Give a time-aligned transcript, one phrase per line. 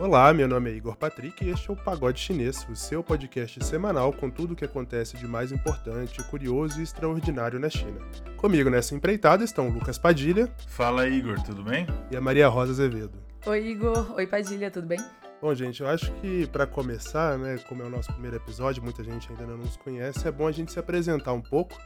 [0.00, 3.64] Olá, meu nome é Igor Patrick e este é o Pagode Chinês, o seu podcast
[3.64, 7.98] semanal com tudo o que acontece de mais importante, curioso e extraordinário na China.
[8.36, 10.48] Comigo nessa empreitada estão o Lucas Padilha.
[10.68, 11.84] Fala, Igor, tudo bem?
[12.12, 13.18] E a Maria Rosa Azevedo.
[13.44, 14.14] Oi, Igor.
[14.14, 15.00] Oi, Padilha, tudo bem?
[15.42, 19.02] Bom, gente, eu acho que para começar, né, como é o nosso primeiro episódio, muita
[19.02, 21.76] gente ainda não nos conhece, é bom a gente se apresentar um pouco.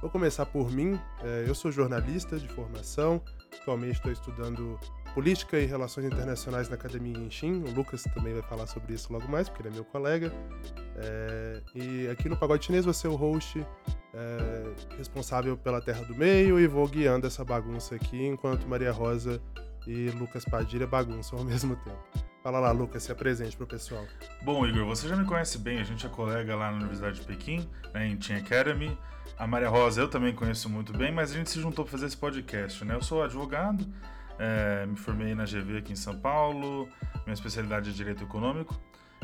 [0.00, 0.96] Vou começar por mim.
[1.24, 3.20] É, eu sou jornalista de formação,
[3.60, 4.78] atualmente estou estudando
[5.16, 7.62] Política e Relações Internacionais na Academia Inchim.
[7.62, 10.30] O Lucas também vai falar sobre isso logo mais, porque ele é meu colega.
[10.94, 13.66] É, e aqui no Pagode Chinês vou ser o host
[14.12, 19.40] é, responsável pela Terra do Meio e vou guiando essa bagunça aqui, enquanto Maria Rosa
[19.86, 22.26] e Lucas Padilha bagunçam ao mesmo tempo.
[22.42, 24.04] Fala lá, Lucas, se apresente pro pessoal.
[24.42, 27.26] Bom, Igor, você já me conhece bem, a gente é colega lá na Universidade de
[27.26, 28.98] Pequim, né, em Team Academy.
[29.38, 32.04] A Maria Rosa eu também conheço muito bem, mas a gente se juntou para fazer
[32.04, 32.94] esse podcast, né?
[32.94, 33.86] Eu sou advogado,
[34.38, 36.88] é, me formei na GV aqui em São Paulo,
[37.24, 38.78] minha especialidade é Direito Econômico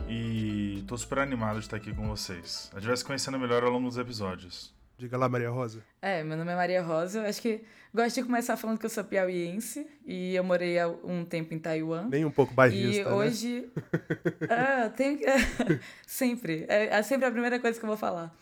[0.09, 2.71] e estou super animado de estar aqui com vocês.
[2.73, 4.75] A gente vai se conhecendo melhor ao longo dos episódios.
[4.99, 5.83] Diga lá, Maria Rosa.
[6.01, 7.21] É, meu nome é Maria Rosa.
[7.21, 10.89] Eu acho que gosto de começar falando que eu sou piauiense e eu morei há
[10.89, 12.09] um tempo em Taiwan.
[12.09, 13.69] Nem um pouco bairrista, E hoje...
[14.41, 14.47] Né?
[14.49, 15.21] ah, tem...
[16.07, 16.67] sempre.
[16.69, 18.33] É, é sempre a primeira coisa que eu vou falar.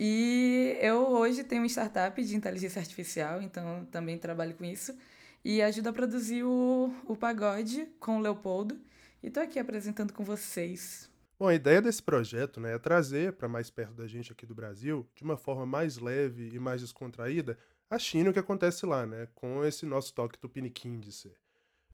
[0.00, 4.96] E eu hoje tenho uma startup de inteligência artificial, então também trabalho com isso
[5.44, 8.80] e ajuda a produzir o, o pagode com o Leopoldo.
[9.22, 11.10] E tô aqui apresentando com vocês.
[11.38, 14.54] Bom, a ideia desse projeto né, é trazer para mais perto da gente aqui do
[14.54, 17.58] Brasil, de uma forma mais leve e mais descontraída,
[17.90, 19.28] a China o que acontece lá, né?
[19.34, 21.36] Com esse nosso toque tupiniquim de ser.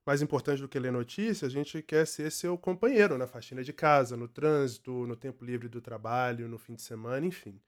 [0.06, 3.72] Mais importante do que ler notícia, a gente quer ser seu companheiro na faxina de
[3.72, 7.60] casa, no trânsito, no tempo livre do trabalho, no fim de semana, enfim.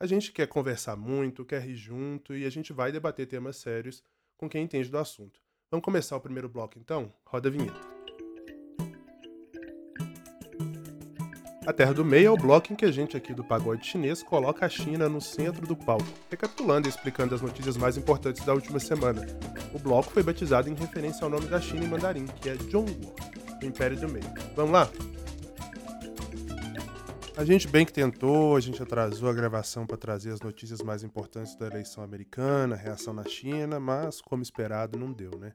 [0.00, 4.02] A gente quer conversar muito, quer rir junto e a gente vai debater temas sérios
[4.36, 5.40] com quem entende do assunto.
[5.70, 7.12] Vamos começar o primeiro bloco então?
[7.24, 7.94] Roda a vinheta.
[11.66, 14.22] A Terra do Meio é o bloco em que a gente aqui do Pagode Chinês
[14.22, 18.52] coloca a China no centro do palco, recapitulando e explicando as notícias mais importantes da
[18.52, 19.26] última semana.
[19.72, 23.14] O bloco foi batizado em referência ao nome da China em mandarim, que é Zhongguo,
[23.62, 24.30] o Império do Meio.
[24.54, 24.90] Vamos lá?
[27.36, 31.02] A gente bem que tentou, a gente atrasou a gravação para trazer as notícias mais
[31.02, 35.52] importantes da eleição americana, reação na China, mas como esperado não deu, né?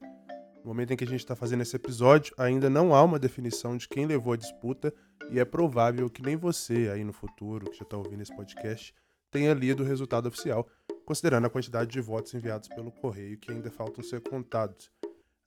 [0.57, 3.77] No momento em que a gente está fazendo esse episódio, ainda não há uma definição
[3.77, 4.93] de quem levou a disputa
[5.31, 8.93] e é provável que nem você aí no futuro, que já está ouvindo esse podcast,
[9.31, 10.67] tenha lido o resultado oficial,
[11.05, 14.91] considerando a quantidade de votos enviados pelo correio que ainda faltam ser contados.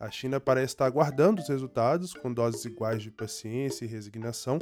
[0.00, 4.58] A China parece estar aguardando os resultados com doses iguais de paciência e resignação,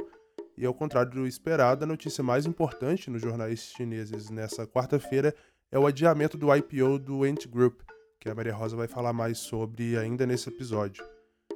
[0.57, 5.33] e ao contrário do esperado, a notícia mais importante nos jornais chineses nessa quarta-feira
[5.71, 7.81] é o adiamento do IPO do Ant Group,
[8.19, 11.03] que a Maria Rosa vai falar mais sobre ainda nesse episódio.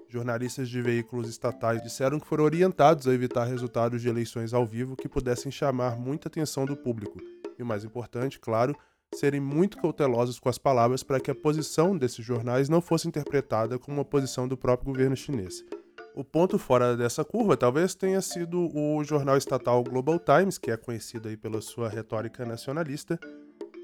[0.08, 4.96] Jornalistas de veículos estatais disseram que foram orientados a evitar resultados de eleições ao vivo
[4.96, 7.20] que pudessem chamar muita atenção do público.
[7.58, 8.76] E o mais importante, claro,
[9.14, 13.78] serem muito cautelosos com as palavras para que a posição desses jornais não fosse interpretada
[13.78, 15.64] como uma posição do próprio governo chinês.
[16.18, 20.78] O ponto fora dessa curva talvez tenha sido o jornal estatal Global Times, que é
[20.78, 23.20] conhecido aí pela sua retórica nacionalista,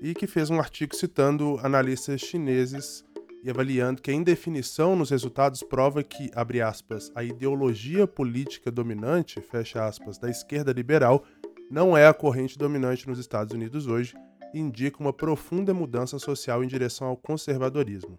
[0.02, 3.04] e que fez um artigo citando analistas chineses
[3.44, 9.42] e avaliando que a indefinição nos resultados prova que, abre aspas, a ideologia política dominante,
[9.42, 11.26] fecha aspas, da esquerda liberal
[11.70, 14.14] não é a corrente dominante nos Estados Unidos hoje
[14.54, 18.18] e indica uma profunda mudança social em direção ao conservadorismo.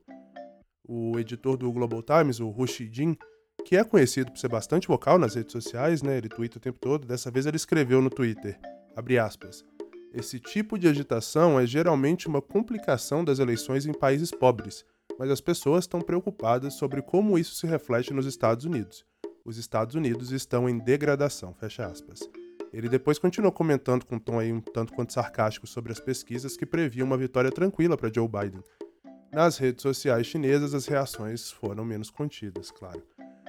[0.87, 3.17] O editor do Global Times, o Hu Xijin,
[3.65, 6.19] que é conhecido por ser bastante vocal nas redes sociais, né?
[6.19, 7.07] Ele twitta o tempo todo.
[7.07, 8.59] Dessa vez ele escreveu no Twitter,
[8.97, 9.65] abre aspas,
[10.15, 14.85] esse tipo de agitação é geralmente uma complicação das eleições em países pobres,
[15.19, 19.07] mas as pessoas estão preocupadas sobre como isso se reflete nos Estados Unidos.
[19.43, 22.21] Os Estados Unidos estão em degradação, fecha aspas.
[22.75, 26.59] Ele depois continuou comentando com um tom aí um tanto quanto sarcástico sobre as pesquisas
[26.59, 28.63] que previam uma vitória tranquila para Joe Biden.
[29.33, 33.03] Nas redes sociais chinesas, as reações foram menos contidas, claro.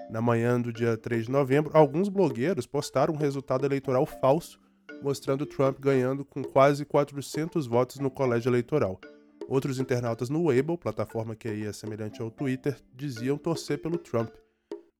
[0.10, 4.60] Na manhã do dia 3 de novembro, alguns blogueiros postaram um resultado eleitoral falso,
[5.02, 9.00] mostrando Trump ganhando com quase 400 votos no colégio eleitoral.
[9.48, 14.30] Outros internautas no Weibo, plataforma que aí é semelhante ao Twitter, diziam torcer pelo Trump.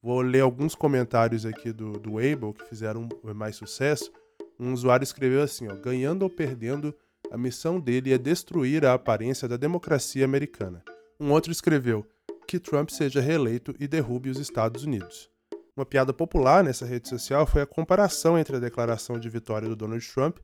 [0.02, 4.12] Vou ler alguns comentários aqui do, do Weibo que fizeram mais sucesso.
[4.60, 6.94] Um usuário escreveu assim: ó, ganhando ou perdendo,
[7.32, 10.84] a missão dele é destruir a aparência da democracia americana.
[11.20, 12.06] Um outro escreveu:
[12.48, 15.30] que Trump seja reeleito e derrube os Estados Unidos.
[15.76, 19.76] Uma piada popular nessa rede social foi a comparação entre a declaração de vitória do
[19.76, 20.38] Donald Trump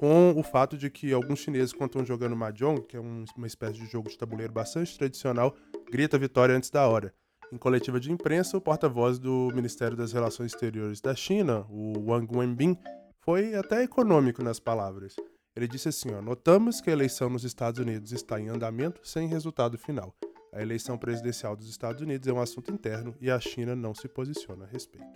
[0.00, 3.74] com o fato de que alguns chineses, quando estão jogando Mahjong, que é uma espécie
[3.74, 5.54] de jogo de tabuleiro bastante tradicional,
[5.90, 7.12] grita vitória antes da hora.
[7.52, 12.26] Em coletiva de imprensa, o porta-voz do Ministério das Relações Exteriores da China, o Wang
[12.34, 12.78] Wenbin,
[13.20, 15.16] foi até econômico nas palavras.
[15.54, 19.28] Ele disse assim: ó, notamos que a eleição nos Estados Unidos está em andamento sem
[19.28, 20.14] resultado final.
[20.52, 24.08] A eleição presidencial dos Estados Unidos é um assunto interno e a China não se
[24.08, 25.06] posiciona a respeito.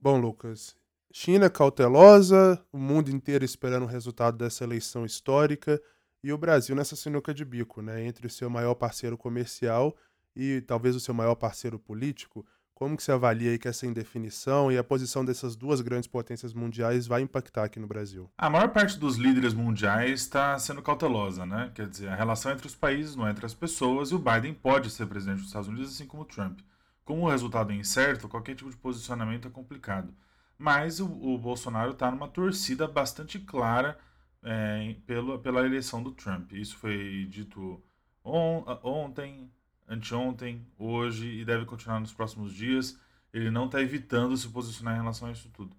[0.00, 0.76] Bom, Lucas,
[1.12, 5.80] China cautelosa, o mundo inteiro esperando o resultado dessa eleição histórica
[6.22, 9.94] e o Brasil nessa sinuca de bico, né, entre o seu maior parceiro comercial
[10.34, 12.46] e talvez o seu maior parceiro político.
[12.74, 16.52] Como que você avalia aí que essa indefinição e a posição dessas duas grandes potências
[16.52, 18.28] mundiais vai impactar aqui no Brasil?
[18.36, 21.70] A maior parte dos líderes mundiais está sendo cautelosa, né?
[21.72, 24.54] Quer dizer, a relação entre os países não é entre as pessoas e o Biden
[24.54, 26.58] pode ser presidente dos Estados Unidos assim como o Trump.
[27.04, 30.12] Como o resultado é incerto, qualquer tipo de posicionamento é complicado.
[30.58, 33.96] Mas o, o Bolsonaro está numa torcida bastante clara
[34.42, 36.52] é, pela, pela eleição do Trump.
[36.52, 37.80] Isso foi dito
[38.24, 39.50] on, ontem,
[39.88, 42.98] anteontem, hoje e deve continuar nos próximos dias.
[43.32, 45.76] Ele não está evitando se posicionar em relação a isso tudo.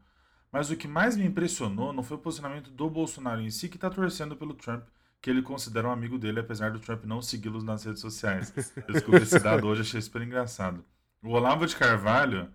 [0.51, 3.77] Mas o que mais me impressionou não foi o posicionamento do Bolsonaro em si, que
[3.77, 4.85] está torcendo pelo Trump,
[5.21, 8.53] que ele considera um amigo dele, apesar do Trump não segui-los nas redes sociais.
[8.87, 10.85] Eu descobri esse dado hoje, achei super engraçado.
[11.21, 12.49] O Olavo de Carvalho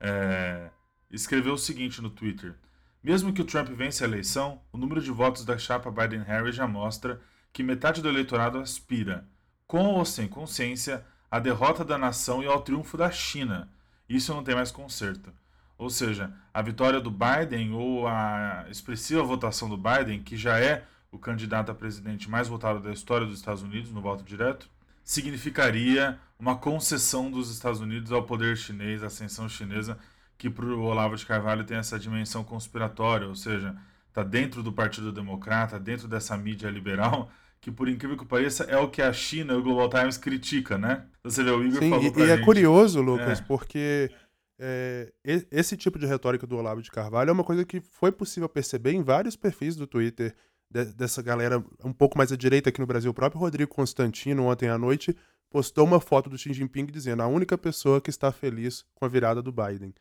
[0.00, 0.70] é,
[1.10, 2.54] escreveu o seguinte no Twitter.
[3.02, 6.66] Mesmo que o Trump vença a eleição, o número de votos da chapa Biden-Harris já
[6.68, 7.20] mostra
[7.52, 9.28] que metade do eleitorado aspira,
[9.72, 13.70] com ou sem consciência, à derrota da nação e ao triunfo da China.
[14.06, 15.32] Isso não tem mais conserto.
[15.78, 20.84] Ou seja, a vitória do Biden ou a expressiva votação do Biden, que já é
[21.10, 24.68] o candidato a presidente mais votado da história dos Estados Unidos no voto direto,
[25.02, 29.98] significaria uma concessão dos Estados Unidos ao poder chinês, à ascensão chinesa,
[30.36, 33.74] que para o Olavo de Carvalho tem essa dimensão conspiratória, ou seja,
[34.06, 37.30] está dentro do Partido Democrata, dentro dessa mídia liberal,
[37.62, 40.76] que por incrível que pareça é o que a China e o Global Times critica,
[40.76, 41.06] né?
[41.22, 43.42] Você vê, o Igor Sim, falou e, e é curioso, Lucas, é.
[43.44, 44.10] porque
[44.58, 48.48] é, esse tipo de retórica do Olavo de Carvalho é uma coisa que foi possível
[48.48, 50.34] perceber em vários perfis do Twitter
[50.68, 53.12] de, dessa galera um pouco mais à direita aqui no Brasil.
[53.12, 55.16] O próprio Rodrigo Constantino, ontem à noite,
[55.48, 59.08] postou uma foto do Xi Jinping dizendo a única pessoa que está feliz com a
[59.08, 59.94] virada do Biden.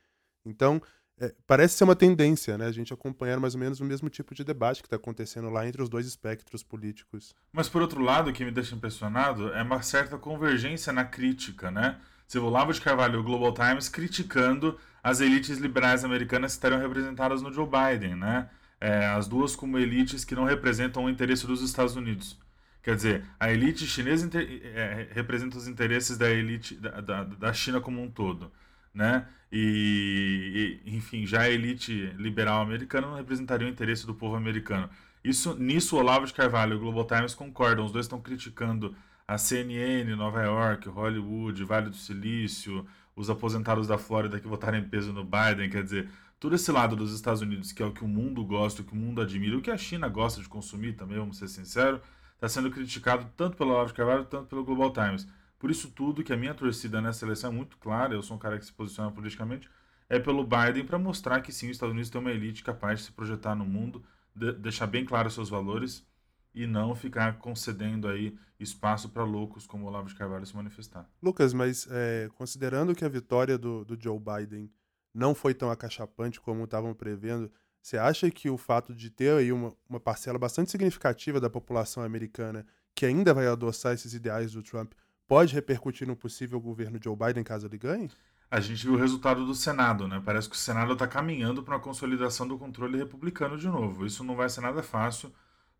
[0.44, 0.82] Então,
[1.22, 2.66] é, parece ser uma tendência, né?
[2.66, 5.68] A gente acompanhar mais ou menos o mesmo tipo de debate que está acontecendo lá
[5.68, 7.36] entre os dois espectros políticos.
[7.54, 11.70] Mas por outro lado, o que me deixa impressionado é uma certa convergência na crítica,
[11.70, 11.98] né?
[12.28, 16.82] Vê o Lavo de Carvalho o Global Times criticando as elites liberais americanas que estariam
[16.82, 18.50] representadas no Joe Biden, né?
[18.80, 22.36] É, as duas como elites que não representam o interesse dos Estados Unidos.
[22.82, 27.80] Quer dizer, a elite chinesa é, representa os interesses da elite da, da, da China
[27.80, 28.52] como um todo
[28.94, 29.28] né?
[29.52, 34.90] E, e, enfim, já a elite liberal americana não representaria o interesse do povo americano.
[35.24, 37.86] Isso, nisso, Olavo de Carvalho e o Global Times concordam.
[37.86, 38.96] Os dois estão criticando
[39.28, 42.86] a CNN, Nova York, Hollywood, Vale do Silício,
[43.16, 45.70] os aposentados da Flórida que votaram em peso no Biden.
[45.70, 46.10] Quer dizer,
[46.40, 48.94] todo esse lado dos Estados Unidos, que é o que o mundo gosta, o que
[48.94, 52.02] o mundo admira, o que a China gosta de consumir também, vamos ser sinceros,
[52.34, 55.28] está sendo criticado tanto pelo Olavo de Carvalho quanto pelo Global Times.
[55.62, 58.40] Por isso tudo que a minha torcida nessa eleição é muito clara, eu sou um
[58.40, 59.70] cara que se posiciona politicamente,
[60.10, 63.06] é pelo Biden para mostrar que sim, os Estados Unidos tem uma elite capaz de
[63.06, 64.04] se projetar no mundo,
[64.36, 66.04] de deixar bem claros seus valores
[66.52, 71.08] e não ficar concedendo aí espaço para loucos como o Olavo de Carvalho se manifestar.
[71.22, 74.68] Lucas, mas é, considerando que a vitória do, do Joe Biden
[75.14, 79.52] não foi tão acachapante como estavam prevendo, você acha que o fato de ter aí
[79.52, 82.66] uma, uma parcela bastante significativa da população americana
[82.96, 84.94] que ainda vai adoçar esses ideais do Trump
[85.32, 88.12] pode repercutir no possível governo Joe Biden caso ele ganhe?
[88.50, 90.22] A gente viu o resultado do Senado, né?
[90.26, 94.06] Parece que o Senado está caminhando para uma consolidação do controle republicano de novo.
[94.06, 95.34] Isso não vai ser nada fácil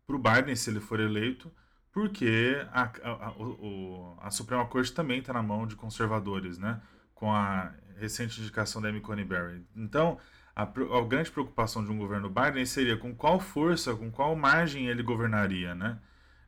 [0.06, 1.52] para o Biden se ele for eleito,
[1.92, 6.80] porque a, a, a, a Suprema Corte também está na mão de conservadores, né?
[7.14, 9.66] Com a recente indicação da Amy Coney Barrett.
[9.76, 10.16] Então,
[10.56, 14.86] a, a, grande preocupação de um governo Biden seria com qual força, com qual margem
[14.86, 15.98] ele governaria, né?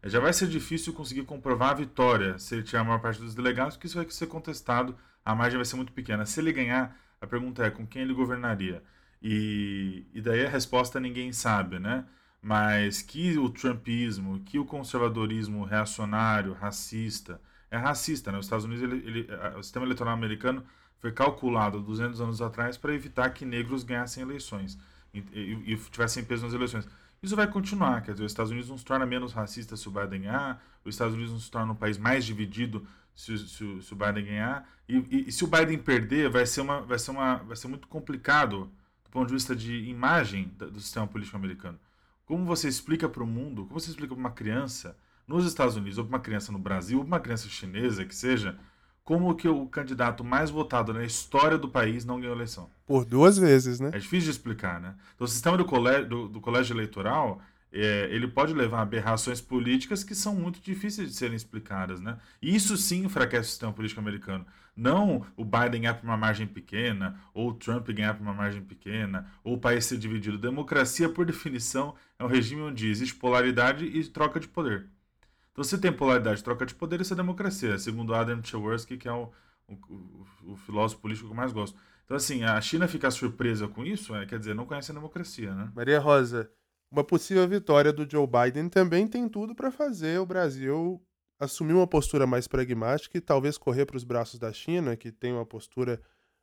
[0.05, 3.35] Já vai ser difícil conseguir comprovar a vitória se ele tiver a maior parte dos
[3.35, 6.27] delegados, porque isso vai ser contestado, a margem vai ser muito pequena.
[6.27, 8.83] Se ele ganhar, a pergunta é com quem ele governaria.
[9.23, 12.05] E, e daí a resposta ninguém sabe, né?
[12.43, 18.39] Mas que o trumpismo, que o conservadorismo reacionário, racista, é racista, né?
[18.39, 20.63] Os Estados Unidos, ele, ele, o sistema eleitoral americano
[20.99, 24.79] foi calculado 200 anos atrás para evitar que negros ganhassem eleições
[25.15, 26.87] e, e, e tivessem peso nas eleições.
[27.25, 29.91] Isso vai continuar, quer dizer, os Estados Unidos não se torna menos racista se o
[29.91, 33.93] Biden ganhar, os Estados Unidos não se torna um país mais dividido se, se, se
[33.95, 37.13] o Biden ganhar, e, e, e, se o Biden perder, vai ser, uma, vai, ser
[37.13, 38.71] uma, vai ser muito complicado
[39.03, 41.81] do ponto de vista de imagem do sistema político americano.
[42.27, 44.95] Como você explica para o mundo, como você explica para uma criança
[45.27, 48.15] nos Estados Unidos, ou para uma criança no Brasil, ou para uma criança chinesa, que
[48.15, 48.59] seja,
[49.05, 52.71] como que o candidato mais votado na história do país não ganhou eleição.
[52.87, 53.91] Por duas vezes, né?
[53.93, 54.95] É difícil de explicar, né?
[55.15, 59.41] Então, o sistema do colégio, do, do colégio eleitoral, é, ele pode levar a aberrações
[59.41, 62.17] políticas que são muito difíceis de serem explicadas, né?
[62.41, 64.47] E isso sim enfraquece o sistema político americano.
[64.77, 68.63] Não o Biden ganhar por uma margem pequena, ou o Trump ganhar por uma margem
[68.63, 70.39] pequena, ou o país ser dividido.
[70.39, 74.87] Democracia, por definição, é um regime onde existe polaridade e troca de poder.
[75.55, 79.13] Então, se tem polaridade troca de poder, isso é democracia, segundo Adam Tversky, que é
[79.13, 79.31] o,
[79.69, 81.79] o, o, filósofo político que eu mais gosto.
[82.05, 85.55] Então, assim, a China ficar surpresa com isso, é, quer dizer, não conhece a democracia,
[85.55, 85.71] né?
[85.73, 86.51] Maria Rosa,
[86.91, 91.01] uma possível vitória do Joe Biden também tem tudo para fazer o Brasil
[91.39, 95.33] assumir uma postura mais pragmática e talvez correr para os braços da China, que tem
[95.33, 96.03] uma postura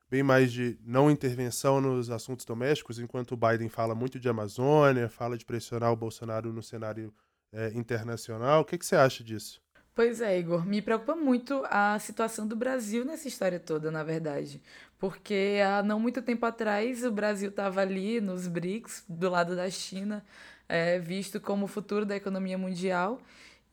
[0.10, 5.10] bem mais de não intervenção nos assuntos domésticos, enquanto o Biden fala muito de Amazônia,
[5.10, 7.14] fala de pressionar o Bolsonaro no cenário
[7.54, 8.62] é, internacional.
[8.62, 9.62] O que, que você acha disso?
[9.94, 10.66] Pois é, Igor.
[10.66, 14.62] Me preocupa muito a situação do Brasil nessa história toda, na verdade.
[14.98, 19.70] Porque há não muito tempo atrás o Brasil estava ali nos BRICS, do lado da
[19.70, 20.24] China,
[20.70, 23.20] é, visto como o futuro da economia mundial.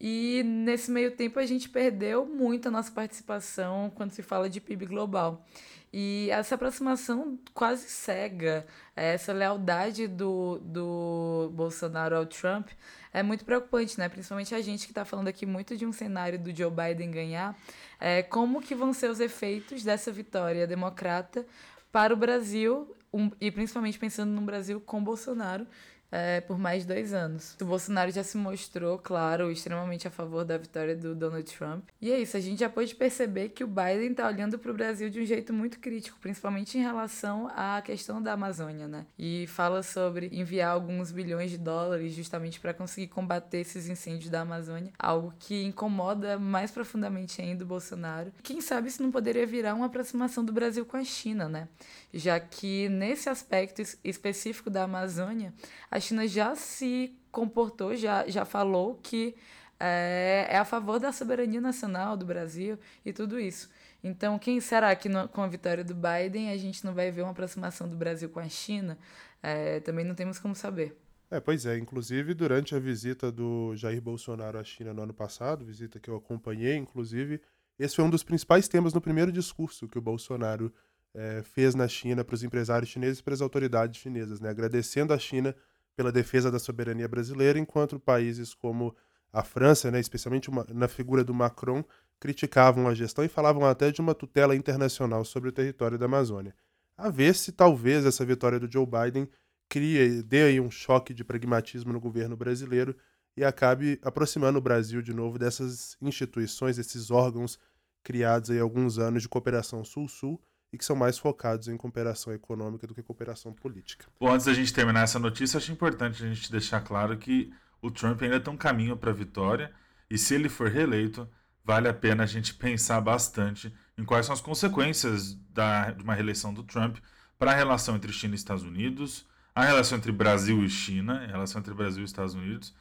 [0.01, 4.61] E nesse meio tempo a gente perdeu muito a nossa participação quando se fala de
[4.61, 5.45] PIB global.
[5.93, 12.69] E essa aproximação quase cega, essa lealdade do, do Bolsonaro ao Trump
[13.13, 14.09] é muito preocupante, né?
[14.09, 17.59] Principalmente a gente que está falando aqui muito de um cenário do Joe Biden ganhar.
[17.99, 21.47] É, como que vão ser os efeitos dessa vitória democrata
[21.91, 25.67] para o Brasil, um, e principalmente pensando no Brasil com Bolsonaro,
[26.11, 27.57] é, por mais dois anos.
[27.61, 31.85] O Bolsonaro já se mostrou, claro, extremamente a favor da vitória do Donald Trump.
[32.01, 34.75] E é isso, a gente já pode perceber que o Biden está olhando para o
[34.75, 39.07] Brasil de um jeito muito crítico, principalmente em relação à questão da Amazônia, né?
[39.19, 44.41] E fala sobre enviar alguns bilhões de dólares justamente para conseguir combater esses incêndios da
[44.41, 48.33] Amazônia, algo que incomoda mais profundamente ainda o Bolsonaro.
[48.43, 51.69] Quem sabe isso não poderia virar uma aproximação do Brasil com a China, né?
[52.13, 55.53] Já que nesse aspecto específico da Amazônia,
[55.91, 59.35] a China já se comportou, já, já falou que
[59.79, 63.69] é, é a favor da soberania nacional do Brasil e tudo isso.
[64.03, 67.23] Então, quem será que no, com a vitória do Biden a gente não vai ver
[67.23, 68.99] uma aproximação do Brasil com a China?
[69.43, 70.97] É, também não temos como saber.
[71.31, 71.77] É, pois é.
[71.77, 76.17] Inclusive, durante a visita do Jair Bolsonaro à China no ano passado, visita que eu
[76.17, 77.41] acompanhei, inclusive,
[77.79, 80.73] esse foi um dos principais temas no primeiro discurso que o Bolsonaro
[81.15, 84.49] é, fez na China para os empresários chineses e para as autoridades chinesas, né?
[84.49, 85.55] agradecendo a China
[85.97, 88.95] pela defesa da soberania brasileira, enquanto países como
[89.33, 91.85] a França, né, especialmente uma, na figura do Macron,
[92.21, 96.55] criticavam a gestão e falavam até de uma tutela internacional sobre o território da Amazônia.
[96.97, 99.29] A ver se talvez essa vitória do Joe Biden
[99.69, 102.97] crie, dê aí um choque de pragmatismo no governo brasileiro
[103.37, 107.59] e acabe aproximando o Brasil de novo dessas instituições, desses órgãos
[108.03, 110.41] criados aí há alguns anos de cooperação sul-sul
[110.73, 114.07] e que são mais focados em cooperação econômica do que cooperação política.
[114.21, 117.91] Bom, antes da gente terminar essa notícia, acho importante a gente deixar claro que o
[117.91, 119.73] Trump ainda tem um caminho para a vitória
[120.11, 121.29] e se ele for reeleito,
[121.65, 126.15] vale a pena a gente pensar bastante em quais são as consequências da, de uma
[126.15, 126.99] reeleição do Trump
[127.39, 131.27] para a relação entre China e Estados Unidos, a relação entre Brasil e China, a
[131.27, 132.75] relação entre Brasil e Estados Unidos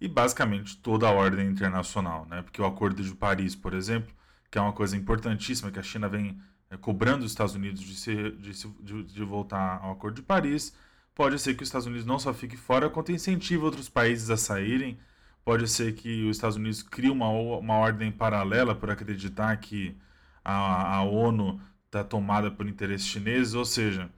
[0.00, 2.42] e basicamente toda a ordem internacional, né?
[2.42, 4.12] Porque o Acordo de Paris, por exemplo,
[4.50, 6.40] que é uma coisa importantíssima que a China vem
[6.74, 10.22] é, cobrando os Estados Unidos de, se, de, se, de, de, voltar ao Acordo de
[10.22, 10.74] Paris,
[11.14, 14.36] pode ser que os Estados Unidos não só fique fora, quanto incentive outros países a
[14.36, 14.98] saírem.
[15.44, 19.96] Pode ser que os Estados Unidos crie uma, uma ordem paralela por acreditar que
[20.44, 24.10] a, a ONU está tomada por interesses chineses, ou seja,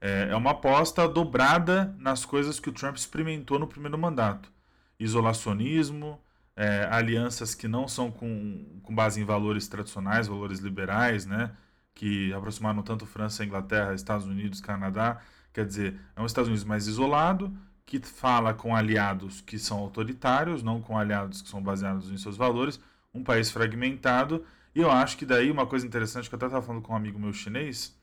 [0.00, 4.52] é, é uma aposta dobrada nas coisas que o Trump experimentou no primeiro mandato:
[5.00, 6.20] isolacionismo,
[6.54, 11.50] é, alianças que não são com, com base em valores tradicionais, valores liberais, né?
[11.98, 15.20] Que aproximaram tanto França, Inglaterra, Estados Unidos, Canadá.
[15.52, 17.52] Quer dizer, é um Estados Unidos mais isolado,
[17.84, 22.36] que fala com aliados que são autoritários, não com aliados que são baseados em seus
[22.36, 22.78] valores,
[23.12, 24.44] um país fragmentado.
[24.76, 26.96] E eu acho que daí uma coisa interessante que eu até estava falando com um
[26.96, 27.98] amigo meu chinês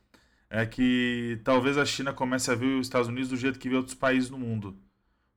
[0.49, 3.77] é que talvez a China comece a ver os Estados Unidos do jeito que vê
[3.77, 4.77] outros países no mundo,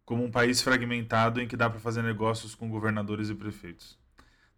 [0.05, 3.97] como um país fragmentado em que dá para fazer negócios com governadores e prefeitos.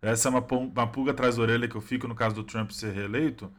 [0.00, 2.70] Essa é uma, uma pulga atrás da orelha que eu fico no caso do Trump
[2.70, 3.52] ser reeleito,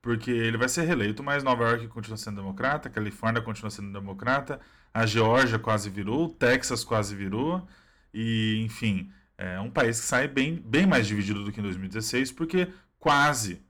[0.00, 4.60] porque ele vai ser reeleito, mas Nova York continua sendo democrata, Califórnia continua sendo democrata,
[4.92, 7.66] a Geórgia quase virou, Texas quase virou,
[8.12, 12.32] e enfim, é um país que sai bem, bem mais dividido do que em 2016,
[12.32, 13.62] porque quase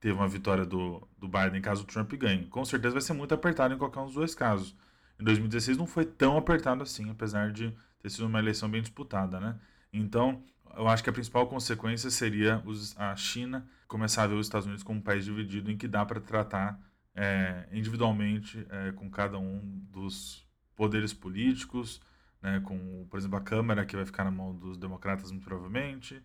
[0.00, 2.46] teve uma vitória do, do Biden caso o Trump ganhe.
[2.46, 4.76] Com certeza vai ser muito apertado em qualquer um dos dois casos.
[5.18, 9.40] Em 2016 não foi tão apertado assim, apesar de ter sido uma eleição bem disputada,
[9.40, 9.58] né?
[9.92, 10.44] Então,
[10.76, 14.66] eu acho que a principal consequência seria os, a China começar a ver os Estados
[14.66, 16.78] Unidos como um país dividido em que dá para tratar
[17.14, 22.00] é, individualmente é, com cada um dos poderes políticos,
[22.42, 26.22] né, com, por exemplo, a Câmara, que vai ficar na mão dos democratas, muito provavelmente,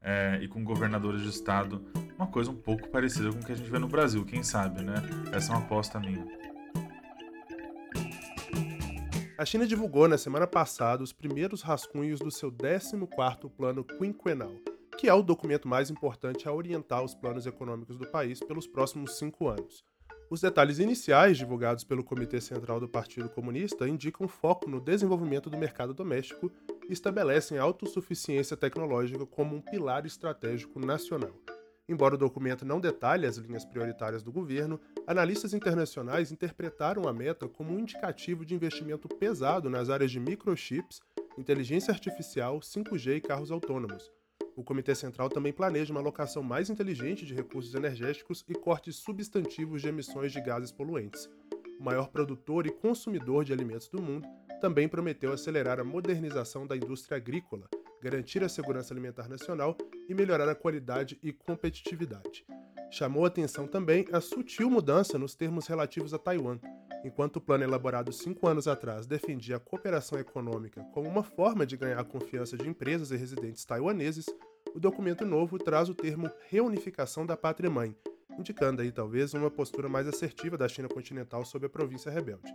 [0.00, 1.84] é, e com governadores de estado,
[2.16, 4.82] uma coisa um pouco parecida com o que a gente vê no Brasil, quem sabe,
[4.82, 4.94] né?
[5.30, 6.49] Essa é uma aposta minha.
[9.40, 14.52] A China divulgou na semana passada os primeiros rascunhos do seu 14º Plano Quinquenal,
[14.98, 19.16] que é o documento mais importante a orientar os planos econômicos do país pelos próximos
[19.16, 19.82] cinco anos.
[20.28, 25.56] Os detalhes iniciais divulgados pelo Comitê Central do Partido Comunista indicam foco no desenvolvimento do
[25.56, 26.52] mercado doméstico
[26.86, 31.32] e estabelecem a autossuficiência tecnológica como um pilar estratégico nacional.
[31.90, 37.48] Embora o documento não detalhe as linhas prioritárias do governo, analistas internacionais interpretaram a meta
[37.48, 41.02] como um indicativo de investimento pesado nas áreas de microchips,
[41.36, 44.08] inteligência artificial, 5G e carros autônomos,
[44.56, 49.80] o Comitê Central também planeja uma alocação mais inteligente de recursos energéticos e cortes substantivos
[49.80, 51.30] de emissões de gases poluentes.
[51.78, 54.28] O maior produtor e consumidor de alimentos do mundo
[54.60, 57.68] também prometeu acelerar a modernização da indústria agrícola,
[58.00, 59.76] garantir a segurança alimentar nacional
[60.08, 62.44] e melhorar a qualidade e competitividade.
[62.90, 66.58] Chamou atenção também a sutil mudança nos termos relativos a Taiwan.
[67.04, 71.76] Enquanto o plano elaborado cinco anos atrás defendia a cooperação econômica como uma forma de
[71.76, 74.26] ganhar a confiança de empresas e residentes taiwaneses,
[74.74, 77.96] o documento novo traz o termo reunificação da pátria-mãe,
[78.38, 82.52] indicando aí talvez uma postura mais assertiva da China continental sobre a província rebelde.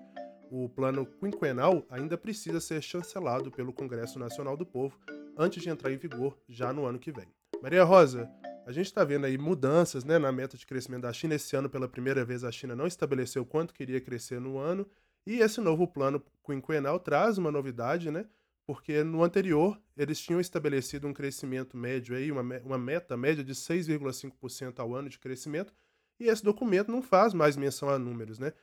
[0.52, 5.00] O plano quinquenal ainda precisa ser chancelado pelo Congresso Nacional do Povo
[5.38, 7.28] antes de entrar em vigor já no ano que vem.
[7.62, 8.30] Maria Rosa,
[8.66, 11.36] a gente está vendo aí mudanças né, na meta de crescimento da China.
[11.36, 14.88] Esse ano, pela primeira vez, a China não estabeleceu quanto queria crescer no ano.
[15.26, 18.26] E esse novo plano quinquenal traz uma novidade, né?
[18.66, 23.54] porque no anterior eles tinham estabelecido um crescimento médio aí, uma, uma meta média de
[23.54, 25.74] 6,5% ao ano de crescimento,
[26.20, 28.54] e esse documento não faz mais menção a números, né?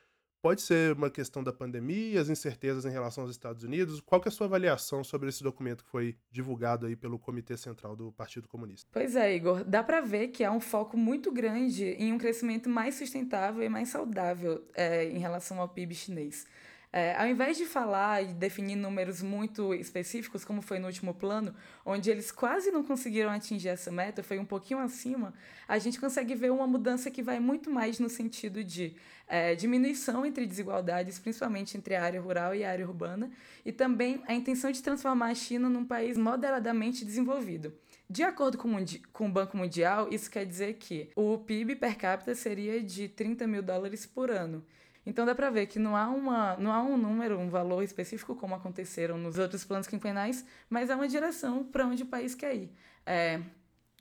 [0.43, 4.01] Pode ser uma questão da pandemia, as incertezas em relação aos Estados Unidos.
[4.01, 7.57] Qual que é a sua avaliação sobre esse documento que foi divulgado aí pelo Comitê
[7.57, 8.91] Central do Partido Comunista?
[8.93, 12.69] Pois é, Igor, dá para ver que há um foco muito grande em um crescimento
[12.69, 16.45] mais sustentável e mais saudável é, em relação ao PIB chinês.
[16.95, 21.55] É, ao invés de falar e definir números muito específicos, como foi no último plano,
[21.87, 25.33] onde eles quase não conseguiram atingir essa meta, foi um pouquinho acima,
[25.67, 28.95] a gente consegue ver uma mudança que vai muito mais no sentido de
[29.27, 33.31] é, diminuição entre desigualdades, principalmente entre a área rural e a área urbana,
[33.65, 37.73] e também a intenção de transformar a China num país moderadamente desenvolvido.
[38.11, 38.73] De acordo com
[39.15, 43.47] com o Banco Mundial, isso quer dizer que o PIB per capita seria de 30
[43.47, 44.63] mil dólares por ano.
[45.05, 48.37] Então dá para ver que não há, uma, não há um número, um valor específico
[48.37, 52.55] como aconteceram nos outros planos quinquenais, mas há uma direção para onde o país quer
[52.55, 52.73] ir.
[53.05, 53.41] É,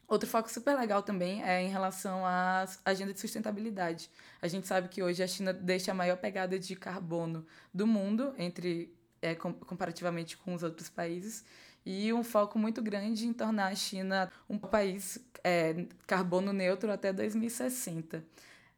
[0.08, 4.10] outro foco super legal também é em relação à agenda de sustentabilidade.
[4.42, 8.34] A gente sabe que hoje a China deixa a maior pegada de carbono do mundo,
[8.38, 11.44] entre é, comparativamente com os outros países,
[11.84, 17.12] e um foco muito grande em tornar a China um país é, carbono neutro até
[17.12, 18.24] 2060.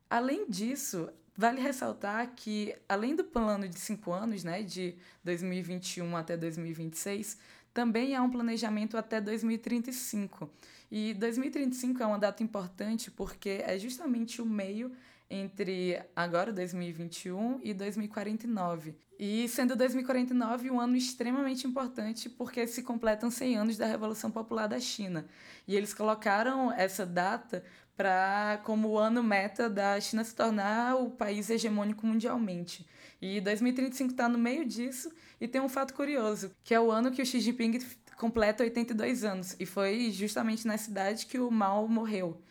[0.10, 6.38] Além disso, Vale ressaltar que, além do plano de cinco anos, né, de 2021 até
[6.38, 7.38] 2026,
[7.74, 10.50] também há um planejamento até 2035.
[10.92, 14.92] E 2035 é uma data importante porque é justamente o meio
[15.28, 18.96] entre agora 2021 e 2049.
[19.18, 24.68] E sendo 2049 um ano extremamente importante porque se completam 100 anos da Revolução Popular
[24.68, 25.26] da China.
[25.68, 27.64] E eles colocaram essa data
[27.96, 32.86] para como o ano meta da China se tornar o país hegemônico mundialmente.
[33.22, 37.12] E 2035 está no meio disso e tem um fato curioso, que é o ano
[37.12, 37.80] que o Xi Jinping
[38.18, 42.42] completa 82 anos e foi justamente na cidade que o Mao morreu.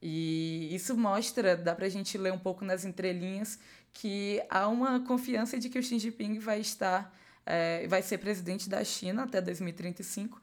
[0.00, 3.58] E isso mostra, dá para a gente ler um pouco nas entrelinhas,
[3.92, 8.68] que há uma confiança de que o Xi Jinping vai estar, é, vai ser presidente
[8.68, 10.40] da China até 2035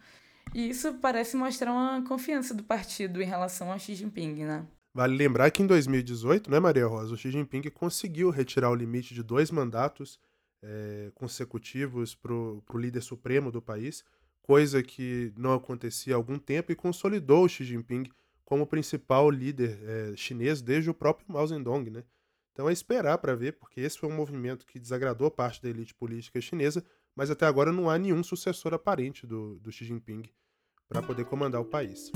[0.54, 4.66] e isso parece mostrar uma confiança do partido em relação ao Xi Jinping, né?
[4.94, 9.14] Vale lembrar que em 2018, né, Maria Rosa, o Xi Jinping conseguiu retirar o limite
[9.14, 10.20] de dois mandatos
[10.62, 14.04] é, consecutivos para o líder supremo do país,
[14.42, 18.06] coisa que não acontecia há algum tempo e consolidou o Xi Jinping
[18.44, 22.04] como principal líder é, chinês desde o próprio Mao Zedong, né?
[22.52, 25.94] Então é esperar para ver, porque esse foi um movimento que desagradou parte da elite
[25.94, 26.84] política chinesa,
[27.20, 30.24] mas até agora não há nenhum sucessor aparente do, do Xi Jinping
[30.88, 32.10] para poder comandar o país.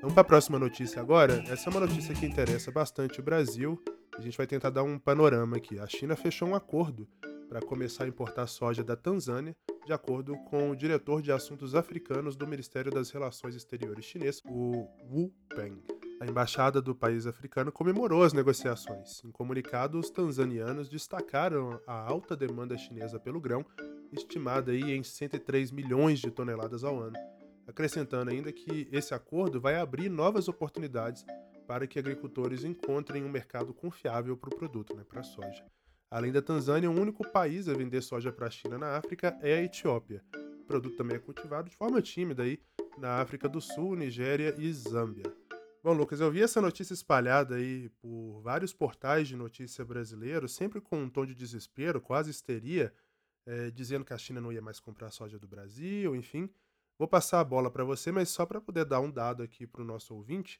[0.00, 1.34] Vamos para a próxima notícia agora.
[1.46, 3.80] Essa é uma notícia que interessa bastante o Brasil.
[4.18, 5.78] A gente vai tentar dar um panorama aqui.
[5.78, 7.06] A China fechou um acordo
[7.48, 9.54] para começar a importar soja da Tanzânia,
[9.86, 14.88] de acordo com o diretor de assuntos africanos do Ministério das Relações Exteriores chinês, o
[15.08, 16.03] Wu Peng.
[16.24, 19.22] A embaixada do país africano comemorou as negociações.
[19.22, 23.62] Em comunicado, os tanzanianos destacaram a alta demanda chinesa pelo grão,
[24.10, 27.18] estimada aí em 103 milhões de toneladas ao ano,
[27.68, 31.26] acrescentando ainda que esse acordo vai abrir novas oportunidades
[31.66, 35.66] para que agricultores encontrem um mercado confiável para o produto, né, para a soja.
[36.10, 39.58] Além da Tanzânia, o único país a vender soja para a China na África é
[39.58, 40.24] a Etiópia.
[40.62, 42.58] O produto também é cultivado de forma tímida aí
[42.96, 45.43] na África do Sul, Nigéria e Zâmbia.
[45.84, 50.80] Bom, Lucas, eu vi essa notícia espalhada aí por vários portais de notícia brasileiros, sempre
[50.80, 52.90] com um tom de desespero, quase histeria,
[53.44, 56.48] é, dizendo que a China não ia mais comprar soja do Brasil, enfim.
[56.98, 59.82] Vou passar a bola para você, mas só para poder dar um dado aqui para
[59.82, 60.58] o nosso ouvinte,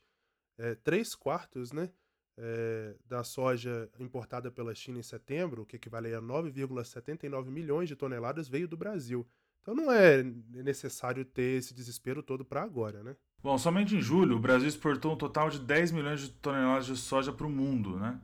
[0.59, 1.91] é, três quartos né,
[2.37, 8.47] é, da soja importada pela China em setembro, que equivale a 9,79 milhões de toneladas,
[8.47, 9.27] veio do Brasil.
[9.63, 13.17] Então não é necessário ter esse desespero todo para agora, né?
[13.45, 16.97] Bom, somente em julho o Brasil exportou um total de 10 milhões de toneladas de
[16.97, 18.19] soja para o mundo, né?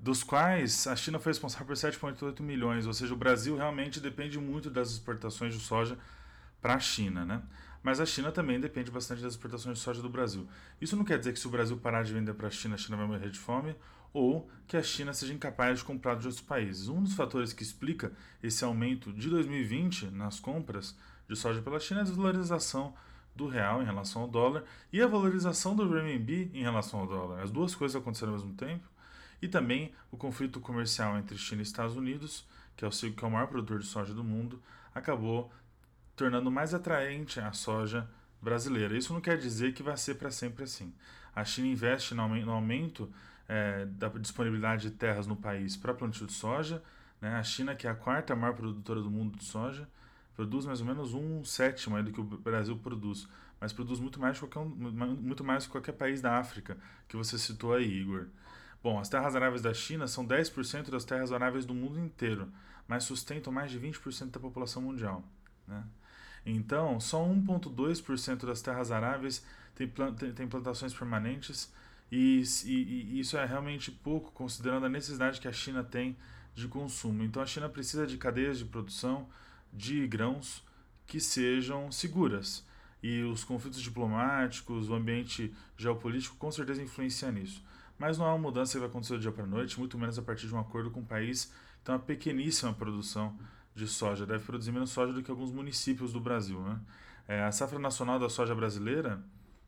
[0.00, 4.36] dos quais a China foi responsável por 7,8 milhões, ou seja, o Brasil realmente depende
[4.36, 5.96] muito das exportações de soja
[6.60, 7.40] para a China, né?
[7.84, 10.48] Mas a China também depende bastante das exportações de soja do Brasil.
[10.80, 12.78] Isso não quer dizer que se o Brasil parar de vender para a China, a
[12.78, 13.76] China vai morrer de fome,
[14.12, 16.88] ou que a China seja incapaz de comprar de outros países.
[16.88, 18.10] Um dos fatores que explica
[18.42, 20.96] esse aumento de 2020 nas compras
[21.28, 22.92] de soja pela China é a desvalorização
[23.38, 27.40] do real em relação ao dólar e a valorização do renminbi em relação ao dólar.
[27.40, 28.84] As duas coisas aconteceram ao mesmo tempo.
[29.40, 32.44] E também o conflito comercial entre China e Estados Unidos,
[32.76, 34.60] que é o, que é o maior produtor de soja do mundo,
[34.92, 35.52] acabou
[36.16, 38.10] tornando mais atraente a soja
[38.42, 38.98] brasileira.
[38.98, 40.92] Isso não quer dizer que vai ser para sempre assim.
[41.34, 43.08] A China investe no aumento
[43.48, 46.82] é, da disponibilidade de terras no país para plantio de soja.
[47.20, 47.36] Né?
[47.36, 49.88] A China, que é a quarta maior produtora do mundo de soja,
[50.38, 53.26] produz mais ou menos um sétimo do que o Brasil produz,
[53.60, 57.74] mas produz muito mais, qualquer, muito mais que qualquer país da África que você citou
[57.74, 58.26] aí, Igor.
[58.80, 62.52] Bom, as terras aráveis da China são 10% das terras aráveis do mundo inteiro,
[62.86, 65.24] mas sustentam mais de 20% da população mundial.
[65.66, 65.82] Né?
[66.46, 69.92] Então, só 1,2% das terras aráveis tem,
[70.36, 71.74] tem, plantações permanentes,
[72.12, 76.16] e, e, e isso é realmente pouco, considerando a necessidade que a China tem
[76.54, 77.24] de consumo.
[77.24, 79.28] Então, a China precisa de cadeias de produção
[79.72, 80.64] de grãos
[81.06, 82.64] que sejam seguras.
[83.02, 87.64] E os conflitos diplomáticos, o ambiente geopolítico com certeza influenciam nisso.
[87.98, 90.18] Mas não é uma mudança que vai acontecer do dia para a noite, muito menos
[90.18, 91.46] a partir de um acordo com um país
[91.78, 93.36] que tem uma pequeníssima produção
[93.74, 94.26] de soja.
[94.26, 96.60] Deve produzir menos soja do que alguns municípios do Brasil.
[96.60, 96.80] Né?
[97.26, 99.22] É, a safra nacional da soja brasileira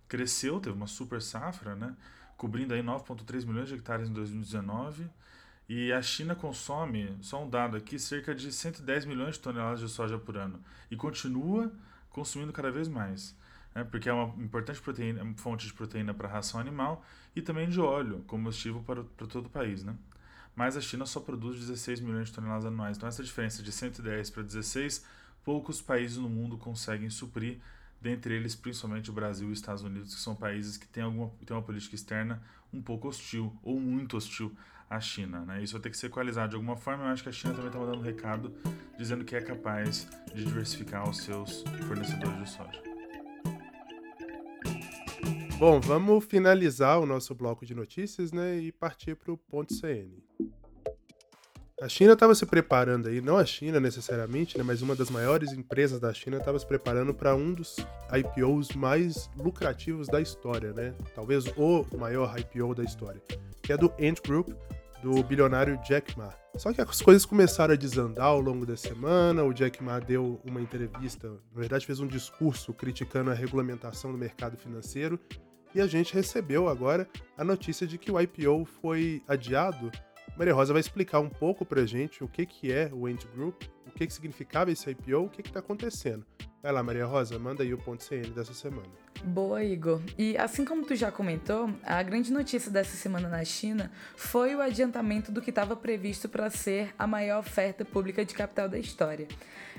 [0.08, 1.96] cresceu, teve uma super safra, né?
[2.36, 5.08] cobrindo aí 9,3 milhões de hectares em 2019
[5.72, 9.88] e a China consome, só um dado aqui, cerca de 110 milhões de toneladas de
[9.88, 10.58] soja por ano.
[10.90, 11.72] E continua
[12.10, 13.36] consumindo cada vez mais.
[13.72, 13.84] Né?
[13.84, 17.06] Porque é uma importante proteína, fonte de proteína para a ração animal
[17.36, 19.84] e também de óleo, combustível para, para todo o país.
[19.84, 19.94] Né?
[20.56, 22.96] Mas a China só produz 16 milhões de toneladas anuais.
[22.96, 25.06] Então, essa diferença de 110 para 16,
[25.44, 27.60] poucos países no mundo conseguem suprir,
[28.00, 31.30] dentre eles principalmente o Brasil e os Estados Unidos, que são países que têm, alguma,
[31.46, 34.52] têm uma política externa um pouco hostil ou muito hostil
[34.90, 35.44] a China.
[35.46, 35.62] Né?
[35.62, 37.04] Isso vai ter que ser equalizado de alguma forma.
[37.04, 38.52] Eu acho que a China também está mandando um recado
[38.98, 42.82] dizendo que é capaz de diversificar os seus fornecedores de soja.
[45.56, 50.10] Bom, vamos finalizar o nosso bloco de notícias né, e partir para o ponto CN.
[51.82, 55.52] A China estava se preparando aí, não a China necessariamente, né, mas uma das maiores
[55.52, 57.76] empresas da China estava se preparando para um dos
[58.12, 60.94] IPOs mais lucrativos da história, né?
[61.14, 63.20] Talvez o maior IPO da história,
[63.62, 64.50] que é do Ant Group,
[65.02, 66.32] do bilionário Jack Ma.
[66.56, 69.44] Só que as coisas começaram a desandar ao longo da semana.
[69.44, 74.18] O Jack Ma deu uma entrevista, na verdade, fez um discurso criticando a regulamentação do
[74.18, 75.18] mercado financeiro.
[75.74, 77.08] E a gente recebeu agora
[77.38, 79.90] a notícia de que o IPO foi adiado.
[80.36, 83.62] Maria Rosa vai explicar um pouco pra gente o que, que é o Ant Group,
[83.86, 86.26] o que, que significava esse IPO, o que está acontecendo.
[86.62, 88.86] Vai lá, Maria Rosa, manda aí o ponto CN dessa semana.
[89.24, 90.02] Boa, Igor.
[90.18, 94.60] E assim como tu já comentou, a grande notícia dessa semana na China foi o
[94.60, 99.26] adiantamento do que estava previsto para ser a maior oferta pública de capital da história.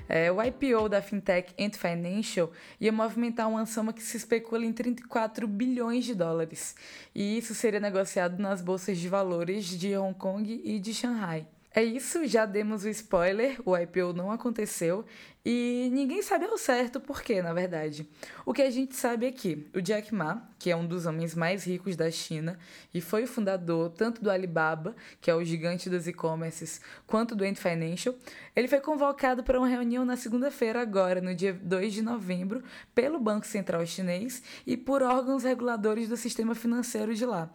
[0.08, 4.72] É, o IPO da fintech Ant Financial ia movimentar uma soma que se especula em
[4.72, 6.74] 34 bilhões de dólares,
[7.14, 11.46] e isso seria negociado nas bolsas de valores de Hong Kong e de Shanghai.
[11.74, 15.06] É isso, já demos o spoiler, o IPO não aconteceu
[15.44, 18.08] E ninguém sabe ao certo por quê, na verdade.
[18.46, 21.34] O que a gente sabe é que o Jack Ma, que é um dos homens
[21.34, 22.56] mais ricos da China
[22.94, 27.42] e foi o fundador tanto do Alibaba, que é o gigante dos e-commerces, quanto do
[27.42, 28.14] Ant Financial,
[28.54, 32.62] ele foi convocado para uma reunião na segunda-feira agora, no dia 2 de novembro,
[32.94, 37.50] pelo Banco Central Chinês e por órgãos reguladores do sistema financeiro de lá.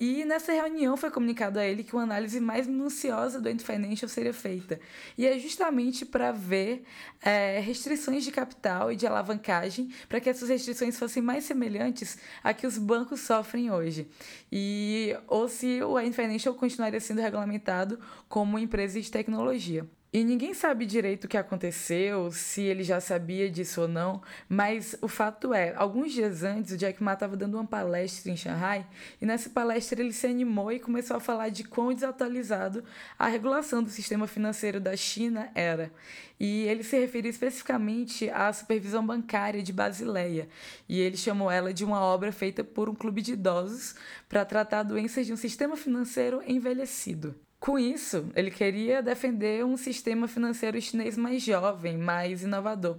[0.00, 4.08] E nessa reunião foi comunicado a ele que uma análise mais minuciosa do Ant Financial
[4.08, 4.80] seria feita.
[5.16, 6.84] E é justamente para ver
[7.28, 12.54] é, restrições de capital e de alavancagem para que essas restrições fossem mais semelhantes a
[12.54, 14.08] que os bancos sofrem hoje.
[14.50, 19.86] E ou se o Ant Financial continuaria sendo regulamentado como empresa de tecnologia.
[20.10, 24.96] E ninguém sabe direito o que aconteceu, se ele já sabia disso ou não, mas
[25.02, 28.86] o fato é, alguns dias antes, o Jack Ma estava dando uma palestra em Shanghai,
[29.20, 32.82] e nessa palestra ele se animou e começou a falar de quão desatualizado
[33.18, 35.92] a regulação do sistema financeiro da China era.
[36.40, 40.48] E ele se referiu especificamente à supervisão bancária de Basileia,
[40.88, 43.94] e ele chamou ela de uma obra feita por um clube de idosos
[44.26, 47.34] para tratar doenças de um sistema financeiro envelhecido.
[47.60, 52.98] Com isso, ele queria defender um sistema financeiro chinês mais jovem, mais inovador,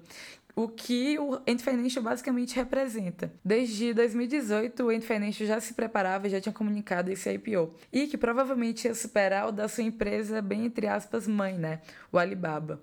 [0.54, 3.32] o que o Ant Financial basicamente representa.
[3.44, 8.08] Desde 2018, o Ant Financial já se preparava e já tinha comunicado esse IPO, e
[8.08, 11.80] que provavelmente ia superar o da sua empresa, bem entre aspas, mãe, né?
[12.12, 12.82] O Alibaba.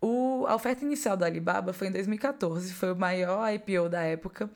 [0.00, 4.48] O, a oferta inicial do Alibaba foi em 2014, foi o maior IPO da época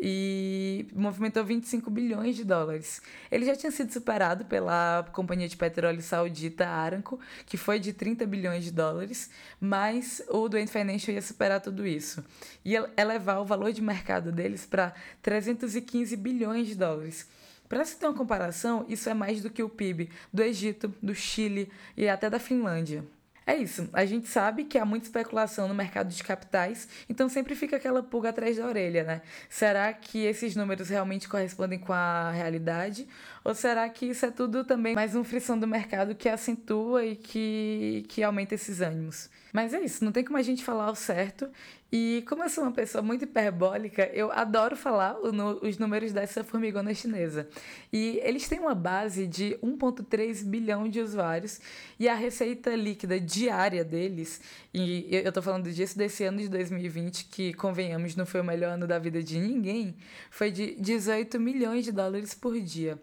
[0.00, 3.00] e movimentou 25 bilhões de dólares.
[3.30, 8.26] Ele já tinha sido superado pela companhia de petróleo saudita Aramco, que foi de 30
[8.26, 9.30] bilhões de dólares,
[9.60, 12.24] mas o Duane Financial ia superar tudo isso.
[12.64, 17.26] Ia elevar o valor de mercado deles para 315 bilhões de dólares.
[17.68, 21.14] Para se ter uma comparação, isso é mais do que o PIB do Egito, do
[21.14, 23.04] Chile e até da Finlândia.
[23.46, 23.88] É isso.
[23.92, 28.02] A gente sabe que há muita especulação no mercado de capitais, então sempre fica aquela
[28.02, 29.22] pulga atrás da orelha, né?
[29.50, 33.06] Será que esses números realmente correspondem com a realidade?
[33.44, 37.16] Ou será que isso é tudo também mais uma frição do mercado que acentua e
[37.16, 39.28] que, que aumenta esses ânimos?
[39.54, 41.48] Mas é isso, não tem como a gente falar o certo.
[41.92, 46.92] E como eu sou uma pessoa muito hiperbólica, eu adoro falar os números dessa formigona
[46.92, 47.48] chinesa.
[47.92, 51.60] E eles têm uma base de 1,3 bilhão de usuários
[52.00, 54.40] e a receita líquida diária deles,
[54.74, 58.72] e eu tô falando disso desse ano de 2020, que convenhamos não foi o melhor
[58.72, 59.94] ano da vida de ninguém,
[60.32, 63.00] foi de 18 milhões de dólares por dia.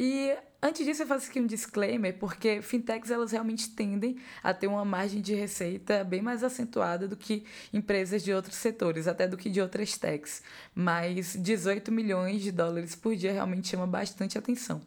[0.00, 4.68] E antes disso, eu faço aqui um disclaimer, porque fintechs elas realmente tendem a ter
[4.68, 9.36] uma margem de receita bem mais acentuada do que empresas de outros setores, até do
[9.36, 10.42] que de outras techs.
[10.74, 14.80] Mas 18 milhões de dólares por dia realmente chama bastante atenção.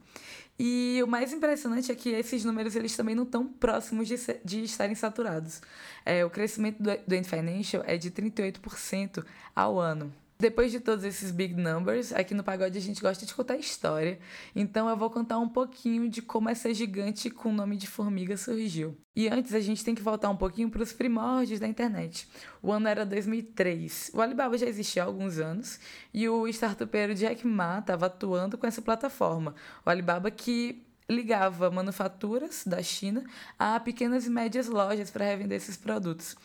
[0.58, 4.64] E o mais impressionante é que esses números eles também não estão próximos de, de
[4.64, 5.62] estarem saturados.
[6.06, 10.14] É, o crescimento do, do Financial é de 38% ao ano.
[10.38, 14.20] Depois de todos esses big numbers, aqui no Pagode a gente gosta de contar história,
[14.54, 18.36] então eu vou contar um pouquinho de como essa gigante com o nome de formiga
[18.36, 18.98] surgiu.
[19.16, 22.28] E antes a gente tem que voltar um pouquinho para os primórdios da internet.
[22.62, 24.12] O ano era 2003.
[24.14, 25.80] O Alibaba já existia há alguns anos
[26.14, 29.56] e o startupeiro Jack Ma estava atuando com essa plataforma.
[29.86, 33.24] O Alibaba que ligava manufaturas da China
[33.58, 36.36] a pequenas e médias lojas para revender esses produtos.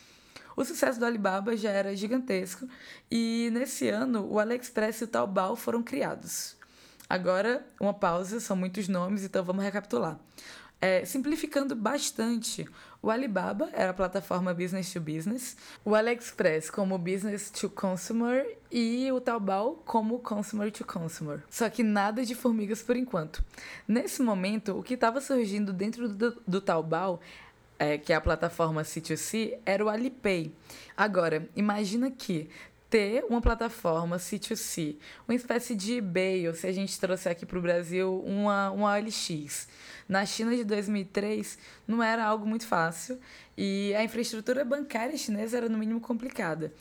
[0.61, 2.69] O sucesso do Alibaba já era gigantesco
[3.11, 6.55] e nesse ano o AliExpress e o Taobao foram criados.
[7.09, 10.21] Agora, uma pausa, são muitos nomes, então vamos recapitular.
[10.79, 12.69] É, simplificando bastante,
[13.01, 19.11] o Alibaba era a plataforma business to business, o AliExpress como business to consumer e
[19.13, 21.43] o Taobao como consumer to consumer.
[21.49, 23.43] Só que nada de formigas por enquanto.
[23.89, 27.19] Nesse momento, o que estava surgindo dentro do, do Taobao
[27.81, 30.53] é, que é a plataforma C2C, era o Alipay.
[30.95, 32.51] Agora, imagina que
[32.91, 37.59] ter uma plataforma C2C, uma espécie de eBay, ou se a gente trouxer aqui para
[37.59, 39.67] o Brasil, uma, uma OLX.
[40.07, 41.57] Na China de 2003
[41.89, 43.19] não era algo muito fácil
[43.57, 46.75] e a infraestrutura bancária chinesa era no mínimo complicada.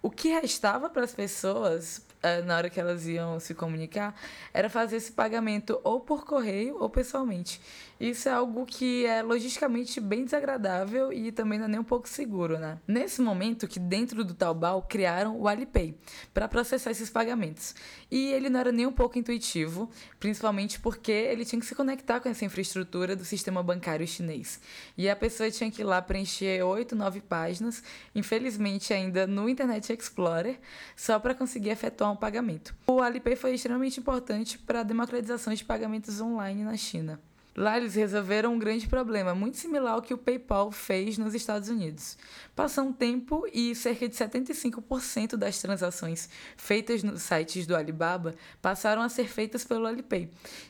[0.00, 4.18] O que restava para as pessoas eh, na hora que elas iam se comunicar,
[4.54, 7.60] era fazer esse pagamento ou por correio ou pessoalmente.
[7.98, 12.08] Isso é algo que é logisticamente bem desagradável e também não é nem um pouco
[12.08, 12.78] seguro, né?
[12.86, 15.96] Nesse momento que dentro do Taobao criaram o Alipay
[16.32, 17.74] para processar esses pagamentos.
[18.10, 22.20] E ele não era nem um pouco intuitivo, principalmente porque ele tinha que se conectar
[22.20, 24.60] com essa infraestrutura do sistema bancário chinês.
[24.98, 27.82] E a pessoa tinha que ir lá preencher oito, nove páginas,
[28.14, 30.58] infelizmente ainda no Internet Explorer,
[30.96, 32.74] só para conseguir efetuar um pagamento.
[32.86, 37.20] O Alipay foi extremamente importante para a democratização de pagamentos online na China.
[37.56, 41.68] Lá eles resolveram um grande problema, muito similar ao que o PayPal fez nos Estados
[41.68, 42.18] Unidos.
[42.56, 49.02] Passou um tempo e cerca de 75% das transações feitas nos sites do Alibaba passaram
[49.02, 50.28] a ser feitas pelo Alipay.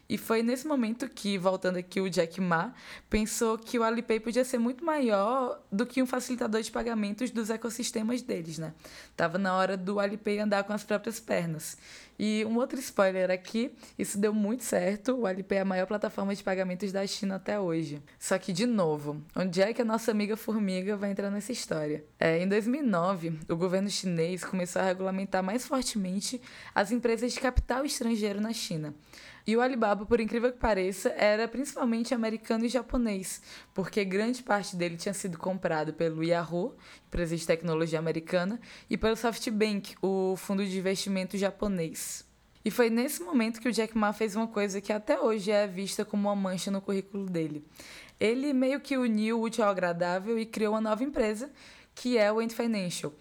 [0.08, 2.74] E foi nesse momento que, voltando aqui, o Jack Ma
[3.08, 7.48] pensou que o Alipay podia ser muito maior do que um facilitador de pagamentos dos
[7.48, 8.74] ecossistemas deles, né?
[9.16, 11.78] Tava na hora do Alipay andar com as próprias pernas.
[12.18, 15.12] E um outro spoiler aqui, isso deu muito certo.
[15.16, 18.02] O Alipay é a maior plataforma de pagamentos da China até hoje.
[18.18, 22.04] Só que, de novo, onde é que a nossa amiga formiga vai entrar nessa história?
[22.18, 26.40] É, em 2009, o governo chinês começou a regulamentar mais fortemente
[26.74, 28.94] as empresas de capital estrangeiro na China.
[29.46, 33.42] E o Alibaba, por incrível que pareça, era principalmente americano e japonês,
[33.74, 36.74] porque grande parte dele tinha sido comprado pelo Yahoo,
[37.06, 42.24] empresa de tecnologia americana, e pelo SoftBank, o fundo de investimento japonês.
[42.64, 45.66] E foi nesse momento que o Jack Ma fez uma coisa que até hoje é
[45.66, 47.62] vista como uma mancha no currículo dele.
[48.18, 51.50] Ele meio que uniu o útil ao agradável e criou uma nova empresa,
[51.94, 53.12] que é o Ant Financial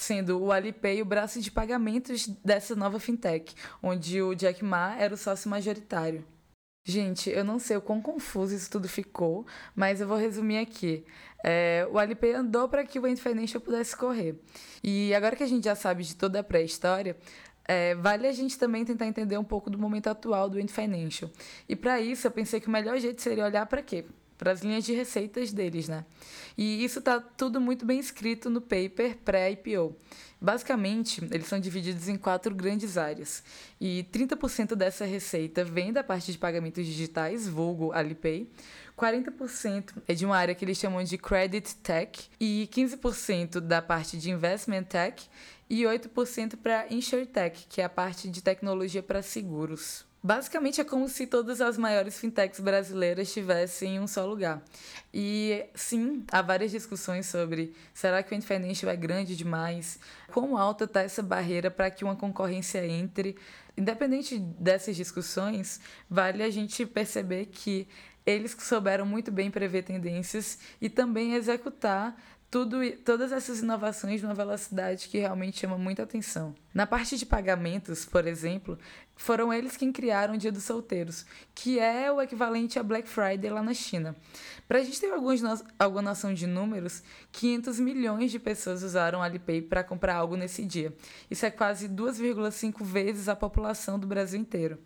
[0.00, 5.12] sendo o Alipay o braço de pagamentos dessa nova fintech, onde o Jack Ma era
[5.12, 6.24] o sócio majoritário.
[6.86, 11.04] Gente, eu não sei o quão confuso isso tudo ficou, mas eu vou resumir aqui.
[11.44, 14.40] É, o Alipay andou para que o Ant Financial pudesse correr.
[14.82, 17.14] E agora que a gente já sabe de toda a pré-história,
[17.68, 21.30] é, vale a gente também tentar entender um pouco do momento atual do Ant Financial.
[21.68, 24.06] E para isso, eu pensei que o melhor jeito seria olhar para quê?
[24.40, 26.02] Para as linhas de receitas deles, né?
[26.56, 29.94] E isso está tudo muito bem escrito no paper pré-IPO.
[30.40, 33.44] Basicamente, eles são divididos em quatro grandes áreas.
[33.78, 38.48] E 30% dessa receita vem da parte de pagamentos digitais, vulgo Alipay.
[38.96, 42.30] 40% é de uma área que eles chamam de Credit Tech.
[42.40, 45.22] E 15% da parte de Investment Tech.
[45.68, 50.08] E 8% para InsurTech, que é a parte de tecnologia para seguros.
[50.22, 54.62] Basicamente é como se todas as maiores fintechs brasileiras estivessem em um só lugar.
[55.14, 59.98] E sim, há várias discussões sobre será que o Financial é grande demais?
[60.30, 63.34] Quão alta está essa barreira para que uma concorrência entre?
[63.78, 67.88] Independente dessas discussões, vale a gente perceber que
[68.26, 72.14] eles souberam muito bem prever tendências e também executar
[72.50, 76.54] tudo, todas essas inovações numa velocidade que realmente chama muita atenção.
[76.74, 78.76] Na parte de pagamentos, por exemplo,
[79.14, 83.50] foram eles quem criaram o Dia dos Solteiros, que é o equivalente a Black Friday
[83.50, 84.16] lá na China.
[84.66, 85.42] Para a gente ter alguns,
[85.78, 90.92] alguma noção de números, 500 milhões de pessoas usaram Alipay para comprar algo nesse dia.
[91.30, 94.78] Isso é quase 2,5 vezes a população do Brasil inteiro.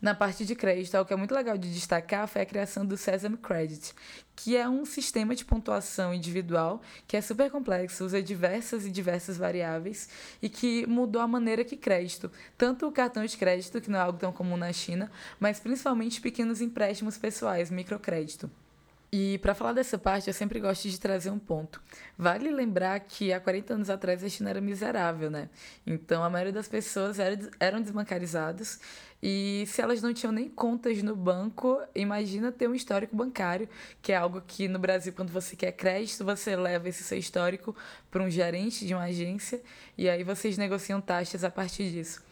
[0.00, 2.96] Na parte de crédito, o que é muito legal de destacar foi a criação do
[2.96, 3.94] Sesame Credit,
[4.34, 9.38] que é um sistema de pontuação individual que é super complexo, usa diversas e diversas
[9.38, 10.08] variáveis
[10.42, 14.02] e que mudou a maneira que crédito, tanto o cartão de crédito, que não é
[14.02, 18.50] algo tão comum na China, mas principalmente pequenos empréstimos pessoais, microcrédito.
[19.18, 21.80] E para falar dessa parte, eu sempre gosto de trazer um ponto.
[22.18, 25.48] Vale lembrar que há 40 anos atrás a China era miserável, né?
[25.86, 27.16] Então a maioria das pessoas
[27.58, 28.78] eram desbancarizadas
[29.22, 33.66] e se elas não tinham nem contas no banco, imagina ter um histórico bancário,
[34.02, 37.74] que é algo que no Brasil, quando você quer crédito, você leva esse seu histórico
[38.10, 39.62] para um gerente de uma agência
[39.96, 42.22] e aí vocês negociam taxas a partir disso.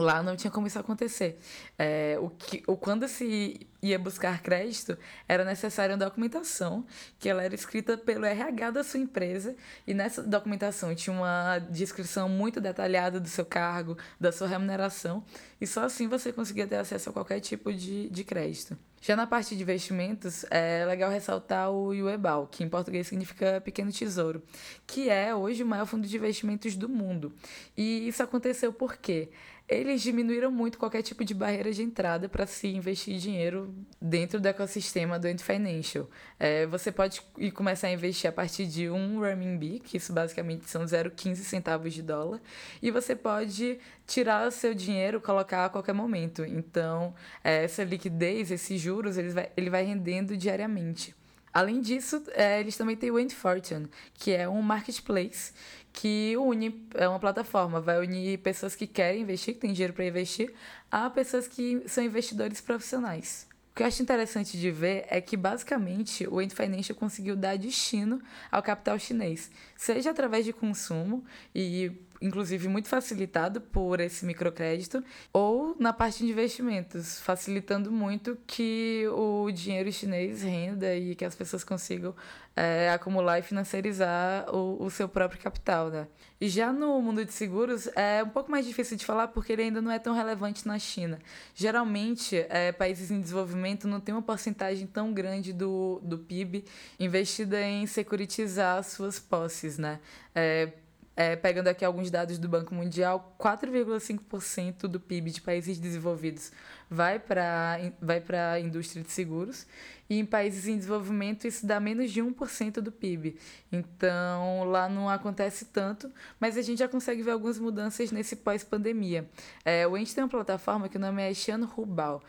[0.00, 1.38] Lá não tinha como isso acontecer.
[1.78, 6.84] É, o que, o, quando se ia buscar crédito, era necessária uma documentação,
[7.18, 9.54] que ela era escrita pelo RH da sua empresa,
[9.86, 15.24] e nessa documentação tinha uma descrição muito detalhada do seu cargo, da sua remuneração,
[15.60, 18.76] e só assim você conseguia ter acesso a qualquer tipo de, de crédito.
[19.00, 23.92] Já na parte de investimentos, é legal ressaltar o Yuebal, que em português significa pequeno
[23.92, 24.42] tesouro,
[24.84, 27.32] que é hoje o maior fundo de investimentos do mundo.
[27.76, 29.28] E isso aconteceu porque
[29.68, 34.46] eles diminuíram muito qualquer tipo de barreira de entrada para se investir dinheiro dentro do
[34.46, 36.08] ecossistema do Ant Financial.
[36.38, 40.70] É, você pode ir começar a investir a partir de um renminbi, que isso basicamente
[40.70, 42.40] são 0,15 centavos de dólar,
[42.80, 46.44] e você pode tirar o seu dinheiro, colocar a qualquer momento.
[46.44, 51.12] Então, é, essa liquidez, esses juros, ele vai, ele vai rendendo diariamente.
[51.56, 55.54] Além disso, é, eles também têm o Ant Fortune, que é um marketplace
[55.96, 60.04] que une, é uma plataforma, vai unir pessoas que querem investir, que têm dinheiro para
[60.04, 60.52] investir,
[60.90, 63.48] a pessoas que são investidores profissionais.
[63.70, 67.56] O que eu acho interessante de ver é que, basicamente, o Ant Financial conseguiu dar
[67.56, 68.20] destino
[68.52, 71.24] ao capital chinês, seja através de consumo,
[71.54, 71.90] e
[72.20, 75.02] inclusive muito facilitado por esse microcrédito,
[75.32, 81.34] ou na parte de investimentos, facilitando muito que o dinheiro chinês renda e que as
[81.34, 82.14] pessoas consigam
[82.56, 85.90] é, acumular e financiarizar o, o seu próprio capital.
[85.90, 86.08] Né?
[86.40, 89.62] E já no mundo de seguros é um pouco mais difícil de falar porque ele
[89.62, 91.18] ainda não é tão relevante na China.
[91.54, 96.64] Geralmente, é, países em desenvolvimento não têm uma porcentagem tão grande do, do PIB
[96.98, 100.00] investida em securitizar suas posses, né?
[100.34, 100.72] É,
[101.16, 106.52] é, pegando aqui alguns dados do Banco Mundial, 4,5% do PIB de países desenvolvidos
[106.88, 109.66] vai para vai a indústria de seguros,
[110.08, 113.36] e em países em desenvolvimento isso dá menos de 1% do PIB.
[113.72, 119.28] Então lá não acontece tanto, mas a gente já consegue ver algumas mudanças nesse pós-pandemia.
[119.64, 122.22] É, o Ente tem uma plataforma que o nome é Xian Rubal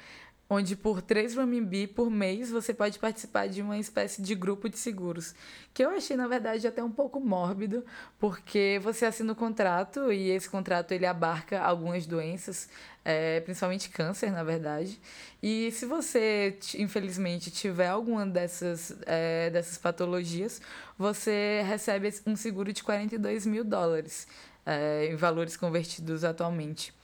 [0.50, 4.78] onde por 3 renminbi por mês você pode participar de uma espécie de grupo de
[4.78, 5.36] seguros,
[5.74, 7.86] que eu achei na verdade até um pouco mórbido,
[8.18, 12.70] porque você assina o um contrato e esse contrato ele abarca algumas doenças,
[13.04, 15.00] é, principalmente câncer, na verdade.
[15.42, 20.62] E se você, infelizmente, tiver alguma dessas, é, dessas patologias,
[20.98, 24.28] você recebe um seguro de 42 mil dólares,
[24.66, 26.97] é, em valores convertidos atualmente.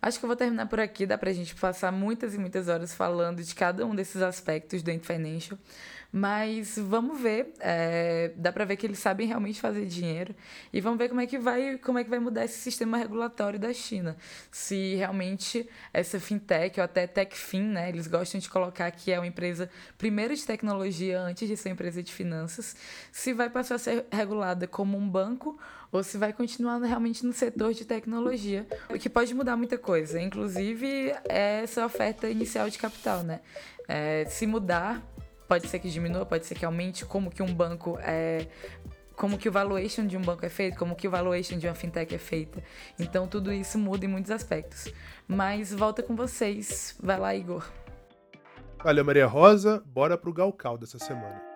[0.00, 2.94] Acho que eu vou terminar por aqui, dá pra gente passar muitas e muitas horas
[2.94, 5.58] falando de cada um desses aspectos do Ent Financial.
[6.10, 10.34] Mas vamos ver, é, dá para ver que eles sabem realmente fazer dinheiro
[10.72, 13.58] e vamos ver como é que vai, como é que vai mudar esse sistema regulatório
[13.58, 14.16] da China.
[14.50, 19.26] Se realmente essa fintech ou até techfin, né, eles gostam de colocar que é uma
[19.26, 19.68] empresa
[19.98, 22.74] primeiro de tecnologia antes de ser empresa de finanças,
[23.12, 25.58] se vai passar a ser regulada como um banco
[25.90, 30.20] ou se vai continuar realmente no setor de tecnologia, o que pode mudar muita coisa,
[30.20, 33.40] inclusive essa oferta inicial de capital, né?
[33.86, 35.02] É, se mudar,
[35.48, 38.46] pode ser que diminua, pode ser que aumente, como que um banco é
[39.16, 41.74] como que o valuation de um banco é feito, como que o valuation de uma
[41.74, 42.62] fintech é feita.
[42.98, 44.92] Então tudo isso muda em muitos aspectos.
[45.26, 46.96] Mas volta com vocês.
[47.02, 47.68] Vai lá, Igor.
[48.82, 49.82] Valeu, Maria Rosa.
[49.86, 51.47] Bora pro Galcal dessa semana.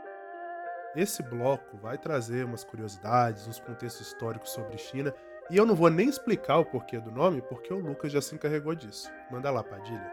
[0.95, 5.14] Esse bloco vai trazer umas curiosidades, uns contextos históricos sobre China,
[5.51, 8.34] e eu não vou nem explicar o porquê do nome, porque o Lucas já se
[8.34, 9.11] encarregou disso.
[9.30, 10.12] Manda lá, Padilha.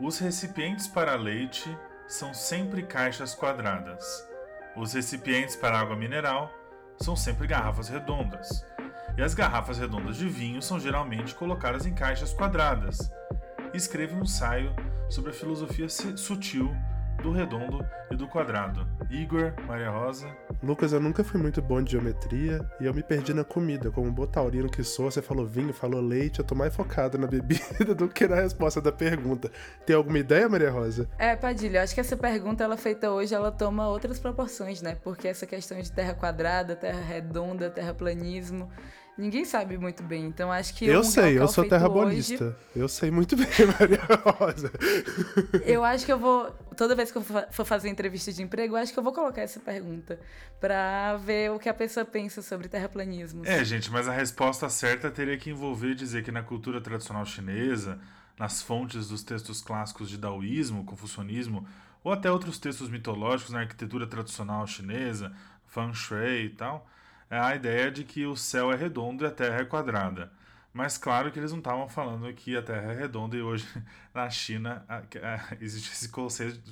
[0.00, 1.76] Os recipientes para leite
[2.06, 4.26] são sempre caixas quadradas.
[4.74, 6.50] Os recipientes para água mineral
[6.96, 8.64] são sempre garrafas redondas.
[9.16, 13.10] E as garrafas redondas de vinho são geralmente colocadas em caixas quadradas.
[13.74, 14.74] Escreve um ensaio
[15.10, 16.74] sobre a filosofia sutil
[17.22, 18.86] do redondo e do quadrado.
[19.10, 20.28] Igor, Maria Rosa.
[20.62, 23.90] Lucas, eu nunca fui muito bom de geometria e eu me perdi na comida.
[23.90, 27.94] Como botaurino que sou, você falou vinho, falou leite, eu tô mais focado na bebida
[27.94, 29.50] do que na resposta da pergunta.
[29.84, 31.08] Tem alguma ideia, Maria Rosa?
[31.18, 34.96] É, Padilha, eu acho que essa pergunta ela feita hoje, ela toma outras proporções, né?
[35.02, 38.70] Porque essa questão de terra quadrada, terra redonda, terraplanismo,
[39.18, 40.86] Ninguém sabe muito bem, então acho que.
[40.86, 42.44] Eu um sei, eu sou terrabolista.
[42.44, 42.56] Hoje...
[42.76, 44.00] Eu sei muito bem, Maria
[44.38, 44.70] Rosa.
[45.66, 46.52] eu acho que eu vou.
[46.76, 49.42] Toda vez que eu for fazer entrevista de emprego, eu acho que eu vou colocar
[49.42, 50.20] essa pergunta
[50.60, 53.42] para ver o que a pessoa pensa sobre terraplanismo.
[53.44, 57.98] É, gente, mas a resposta certa teria que envolver dizer que na cultura tradicional chinesa,
[58.38, 61.66] nas fontes dos textos clássicos de daoísmo, confucionismo,
[62.04, 65.32] ou até outros textos mitológicos na arquitetura tradicional chinesa,
[65.66, 66.88] feng shui e tal
[67.30, 70.32] a ideia de que o céu é redondo e a terra é quadrada.
[70.72, 73.66] Mas claro que eles não estavam falando que a Terra é redonda e hoje
[74.14, 74.84] na China
[75.60, 76.08] existe esse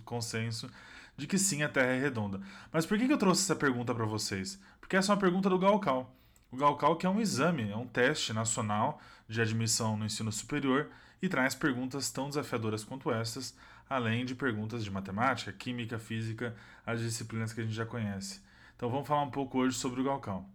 [0.05, 0.71] consenso
[1.17, 2.41] de que sim, a Terra é redonda.
[2.71, 4.61] Mas por que eu trouxe essa pergunta para vocês?
[4.81, 6.15] Porque essa é uma pergunta do Galcal.
[6.53, 10.89] O Galcal que é um exame, é um teste nacional de admissão no ensino superior
[11.21, 13.57] e traz perguntas tão desafiadoras quanto estas,
[13.89, 16.55] além de perguntas de matemática, química, física,
[16.85, 18.41] as disciplinas que a gente já conhece.
[18.77, 20.47] Então vamos falar um pouco hoje sobre o Galcal.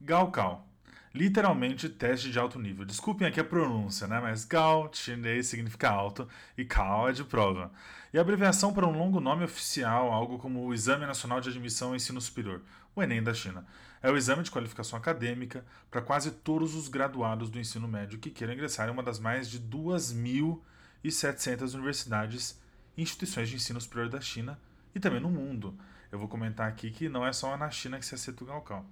[0.00, 0.66] Galcal.
[1.14, 2.84] Literalmente teste de alto nível.
[2.84, 4.18] Desculpem aqui a pronúncia, né?
[4.20, 7.70] Mas Gal, chinês, significa alto e Cal é de prova.
[8.12, 11.90] E a abreviação para um longo nome oficial, algo como o Exame Nacional de Admissão
[11.90, 12.60] ao Ensino Superior,
[12.94, 13.64] o Enem da China.
[14.02, 18.30] É o exame de qualificação acadêmica para quase todos os graduados do ensino médio que
[18.30, 22.60] queiram ingressar em uma das mais de 2.700 universidades
[22.96, 24.58] e instituições de ensino superior da China
[24.92, 25.78] e também no mundo.
[26.10, 28.84] Eu vou comentar aqui que não é só na China que se aceita o Gaokao.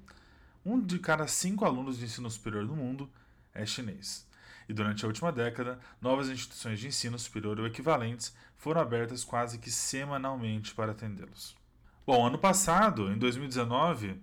[0.65, 3.11] Um de cada cinco alunos de ensino superior do mundo
[3.55, 4.27] é chinês.
[4.69, 9.59] E durante a última década, novas instituições de ensino superior ou equivalentes foram abertas quase
[9.59, 11.57] que semanalmente para atendê-los.
[12.07, 14.21] Bom, ano passado, em 2019,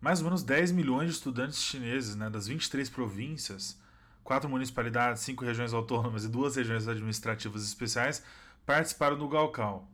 [0.00, 3.80] mais ou menos 10 milhões de estudantes chineses né, das 23 províncias,
[4.22, 8.22] quatro municipalidades, cinco regiões autônomas e duas regiões administrativas especiais
[8.64, 9.88] participaram do Gaokao,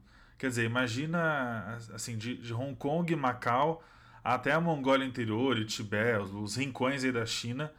[0.44, 3.82] Quer dizer, imagina assim, de, de Hong Kong, Macau
[4.22, 7.72] até a Mongólia interior e Tibete, os rincões aí da China,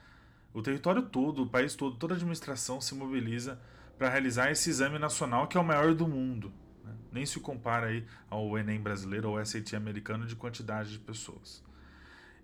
[0.52, 3.62] o território todo, o país todo, toda a administração se mobiliza
[4.00, 6.52] para realizar esse exame nacional que é o maior do mundo.
[6.84, 6.92] Né?
[7.12, 11.64] Nem se compara aí ao Enem brasileiro ou ao SAT americano de quantidade de pessoas.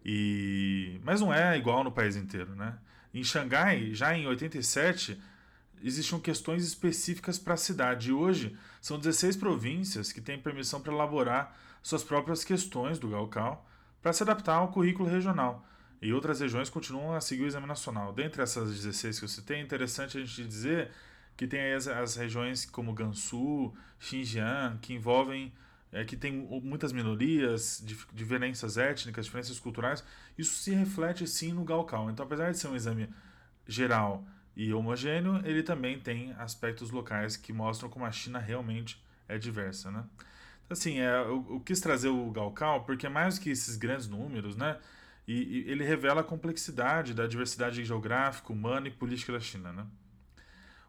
[0.06, 1.02] E...
[1.04, 2.78] Mas não é igual no país inteiro, né?
[3.12, 5.20] Em Xangai, já em 87,
[5.84, 8.10] existiam questões específicas para a cidade.
[8.10, 13.66] E hoje, são 16 províncias que têm permissão para elaborar suas próprias questões do Gaokao
[14.02, 15.66] para se adaptar ao currículo regional.
[16.02, 18.12] E outras regiões continuam a seguir o exame nacional.
[18.12, 20.92] Dentre essas 16 que eu citei, é interessante a gente dizer
[21.38, 25.54] que tem as, as regiões como Gansu, Xinjiang, que envolvem
[25.92, 26.32] é, que tem
[26.64, 30.04] muitas minorias, diferenças étnicas, diferenças culturais,
[30.38, 32.10] isso se reflete sim no Gaokao.
[32.10, 33.10] Então, apesar de ser um exame
[33.68, 34.26] geral
[34.56, 39.92] e homogêneo, ele também tem aspectos locais que mostram como a China realmente é diversa,
[39.92, 40.04] né?
[40.70, 44.78] Assim, é, eu, eu quis trazer o Gaokao porque mais que esses grandes números, né?
[45.28, 49.86] E, e ele revela a complexidade da diversidade geográfica, humana e política da China, né?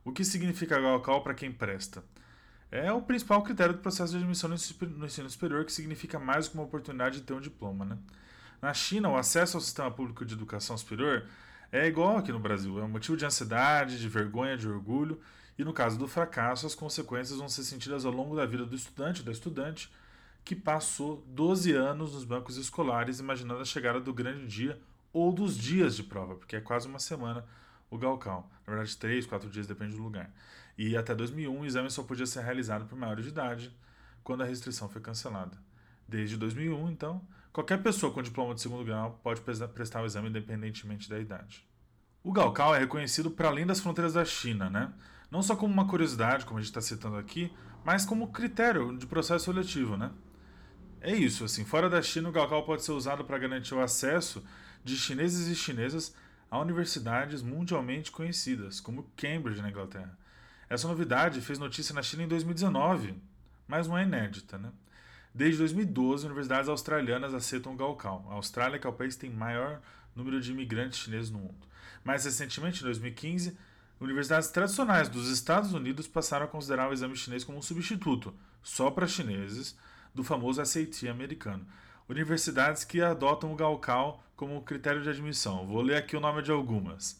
[0.04, 2.02] O que significa Gaokao para quem presta?
[2.72, 4.56] é o principal critério do processo de admissão no
[5.04, 7.84] ensino superior, que significa mais que uma oportunidade de ter um diploma.
[7.84, 7.98] Né?
[8.62, 11.26] Na China, o acesso ao sistema público de educação superior
[11.72, 15.18] é igual aqui no Brasil, é um motivo de ansiedade, de vergonha, de orgulho,
[15.58, 18.76] e no caso do fracasso, as consequências vão ser sentidas ao longo da vida do
[18.76, 19.90] estudante ou da estudante
[20.44, 24.78] que passou 12 anos nos bancos escolares imaginando a chegada do grande dia
[25.12, 27.44] ou dos dias de prova, porque é quase uma semana
[27.90, 28.50] o Galcal.
[28.66, 30.30] Na verdade, 3, 4 dias, depende do lugar.
[30.76, 33.74] E até 2001 o exame só podia ser realizado por maiores de idade,
[34.24, 35.56] quando a restrição foi cancelada.
[36.08, 37.22] Desde 2001, então,
[37.52, 41.66] qualquer pessoa com diploma de segundo grau pode prestar o exame independentemente da idade.
[42.22, 44.92] O Gaokao é reconhecido para além das fronteiras da China, né?
[45.30, 47.52] não só como uma curiosidade, como a gente está citando aqui,
[47.84, 49.96] mas como critério de processo seletivo.
[49.96, 50.10] Né?
[51.00, 54.44] É isso, assim, fora da China, o Gaokao pode ser usado para garantir o acesso
[54.84, 56.14] de chineses e chinesas
[56.50, 60.16] a universidades mundialmente conhecidas, como Cambridge, na Inglaterra,
[60.72, 63.14] essa novidade fez notícia na China em 2019,
[63.68, 64.56] mas não é inédita.
[64.56, 64.72] Né?
[65.34, 68.26] Desde 2012, universidades australianas aceitam o Gaokao.
[68.30, 69.80] A Austrália, que é o país que tem maior
[70.14, 71.66] número de imigrantes chineses no mundo.
[72.04, 73.56] Mais recentemente, em 2015,
[73.98, 78.90] universidades tradicionais dos Estados Unidos passaram a considerar o exame chinês como um substituto, só
[78.90, 79.76] para chineses,
[80.14, 81.66] do famoso SAT americano.
[82.08, 85.66] Universidades que adotam o Gaokao como critério de admissão.
[85.66, 87.18] Vou ler aqui o nome de algumas.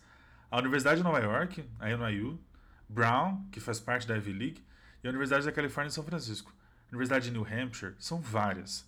[0.50, 2.38] A Universidade de Nova York, a NYU,
[2.86, 4.64] Brown, que faz parte da Ivy League,
[5.02, 6.52] e a Universidade da Califórnia em São Francisco.
[6.92, 8.86] Universidade de New Hampshire, são várias.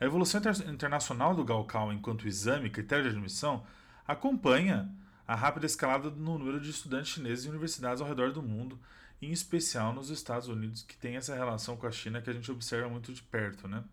[0.00, 3.64] A evolução inter internacional do Gaokao enquanto exame, critério de admissão,
[4.06, 4.90] acompanha
[5.26, 8.78] a rápida escalada no número de estudantes chineses em universidades ao redor do mundo,
[9.22, 12.50] em especial nos Estados Unidos, que tem essa relação com a China que a gente
[12.50, 13.84] observa muito de perto, né?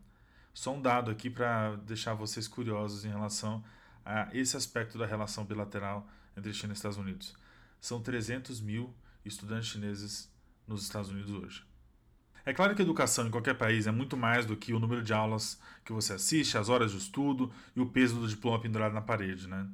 [0.53, 3.64] Só um dado aqui para deixar vocês curiosos em relação
[4.03, 7.34] a esse aspecto da relação bilateral entre China e Estados Unidos.
[7.80, 8.93] São 300 mil
[9.24, 10.30] estudantes chineses
[10.68, 11.70] nos Estados Unidos hoje.
[12.45, 15.03] É claro que a educação em qualquer país é muito mais do que o número
[15.03, 18.93] de aulas que você assiste, as horas de estudo e o peso do diploma pendurado
[18.93, 19.47] na parede.
[19.47, 19.67] Né?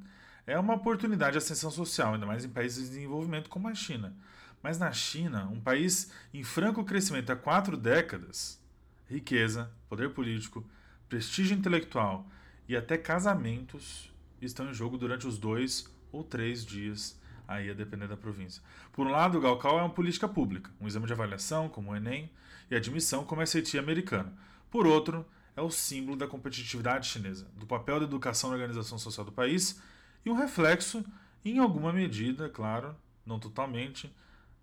[0.46, 4.14] É uma oportunidade de ascensão social, ainda mais em países de desenvolvimento como a China.
[4.62, 8.60] Mas na China, um país em franco crescimento há quatro décadas,
[9.08, 10.64] riqueza, poder político,
[11.08, 12.26] prestígio intelectual
[12.68, 14.12] e até casamentos
[14.42, 17.18] estão em jogo durante os dois ou três dias
[17.48, 18.62] aí a depender da província.
[18.92, 21.96] Por um lado, o Gaokao é uma política pública, um exame de avaliação, como o
[21.96, 22.30] Enem,
[22.70, 24.30] e admissão, como o SAT americano.
[24.70, 25.24] Por outro,
[25.56, 29.80] é o símbolo da competitividade chinesa, do papel da educação na organização social do país
[30.24, 31.04] e um reflexo,
[31.44, 32.94] em alguma medida, claro,
[33.24, 34.14] não totalmente,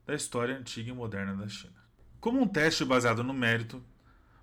[0.06, 1.74] da história antiga e moderna da China.
[2.22, 3.84] Como um teste baseado no mérito,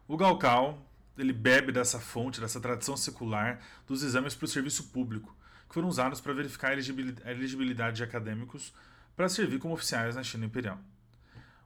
[0.08, 0.84] o Gaokao
[1.16, 5.34] ele bebe dessa fonte, dessa tradição secular dos exames para o serviço público,
[5.72, 8.74] que foram usados para verificar a elegibilidade de acadêmicos
[9.16, 10.78] para servir como oficiais na China Imperial.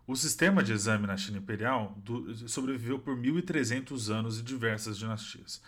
[0.07, 1.99] O sistema de exame na China Imperial
[2.47, 5.61] sobreviveu por 1.300 anos e diversas dinastias.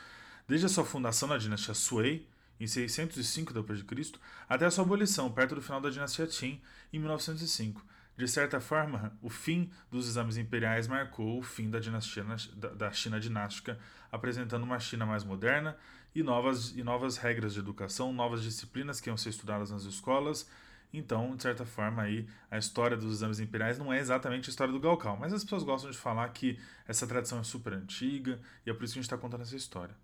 [0.47, 2.29] Desde a sua fundação na dinastia Sui,
[2.61, 4.13] em 605 d.C.,
[4.49, 6.61] até a sua abolição, perto do final da dinastia Qin,
[6.93, 7.85] em 1905.
[8.17, 12.25] De certa forma, o fim dos exames imperiais marcou o fim da, dinastia,
[12.55, 13.79] da China dinástica,
[14.13, 15.77] apresentando uma China mais moderna,
[16.19, 20.49] e novas, e novas regras de educação, novas disciplinas que iam ser estudadas nas escolas.
[20.93, 24.73] Então, de certa forma, aí, a história dos exames imperiais não é exatamente a história
[24.73, 28.71] do Galcal, mas as pessoas gostam de falar que essa tradição é super antiga e
[28.71, 29.95] é por isso que a gente está contando essa história.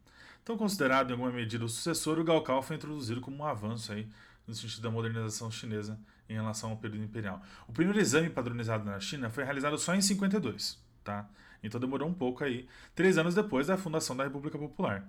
[0.42, 4.06] Então, considerado em alguma medida o sucessor, o Galcal foi introduzido como um avanço aí,
[4.46, 5.98] no sentido da modernização chinesa
[6.28, 7.42] em relação ao período imperial.
[7.66, 11.28] O primeiro exame padronizado na China foi realizado só em 52, tá?
[11.62, 15.08] Então demorou um pouco aí, três anos depois da fundação da República Popular.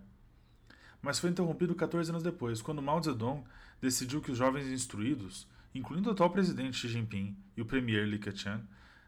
[1.05, 3.43] Mas foi interrompido 14 anos depois, quando Mao Zedong
[3.79, 8.17] decidiu que os jovens instruídos, incluindo o atual presidente Xi Jinping e o premier Li
[8.17, 8.63] Keqiang,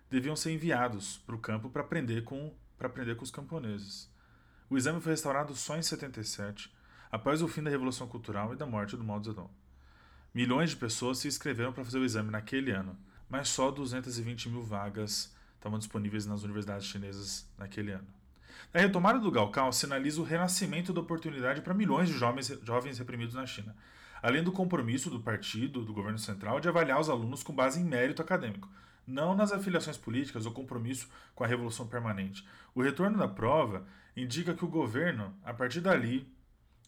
[0.07, 4.13] deviam ser enviados para o campo para aprender, com, aprender com os camponeses.
[4.69, 6.71] O exame foi restaurado só em 77,
[7.11, 9.49] após o fim da Revolução Cultural e da morte do Mao Zedong.
[10.31, 12.95] Milhões de pessoas se inscreveram para fazer o exame naquele ano,
[13.27, 18.16] mas só 220 mil vagas estavam disponíveis nas universidades chinesas naquele ano.
[18.73, 23.35] A retomada do Gaokao sinaliza o renascimento da oportunidade para milhões de jovens, jovens reprimidos
[23.35, 23.75] na China,
[24.21, 27.83] além do compromisso do partido, do governo central, de avaliar os alunos com base em
[27.83, 28.69] mérito acadêmico,
[29.05, 32.45] não nas afiliações políticas ou compromisso com a revolução permanente.
[32.75, 33.85] O retorno da prova
[34.15, 36.31] indica que o governo, a partir dali,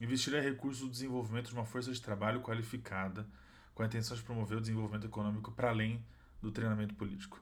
[0.01, 3.26] investirá recursos no desenvolvimento de uma força de trabalho qualificada,
[3.74, 6.03] com a intenção de promover o desenvolvimento econômico para além
[6.41, 7.41] do treinamento político.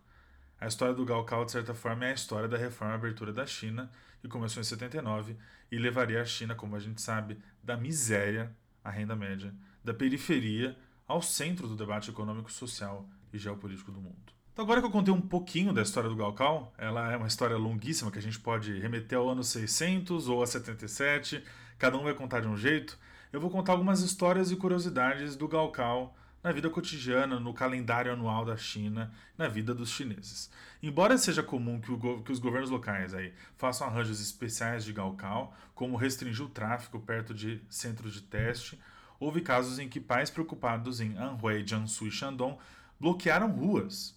[0.60, 3.46] A história do Gaokao, de certa forma, é a história da reforma e abertura da
[3.46, 5.38] China, que começou em 79
[5.72, 8.52] e levaria a China, como a gente sabe, da miséria
[8.84, 9.54] à renda média,
[9.84, 10.76] da periferia
[11.08, 14.34] ao centro do debate econômico, social e geopolítico do mundo.
[14.52, 17.56] Então, agora que eu contei um pouquinho da história do Gaokao, ela é uma história
[17.56, 21.44] longuíssima que a gente pode remeter ao ano 600 ou a 77,
[21.78, 22.98] cada um vai contar de um jeito.
[23.32, 26.16] Eu vou contar algumas histórias e curiosidades do Gaokao
[26.48, 30.50] na vida cotidiana, no calendário anual da China, na vida dos chineses.
[30.82, 35.54] Embora seja comum que, o, que os governos locais aí façam arranjos especiais de Gaokao,
[35.76, 38.80] como restringir o tráfego perto de centros de teste,
[39.20, 42.58] houve casos em que pais preocupados em Anhui, Jiangsu e Shandong
[42.98, 44.17] bloquearam ruas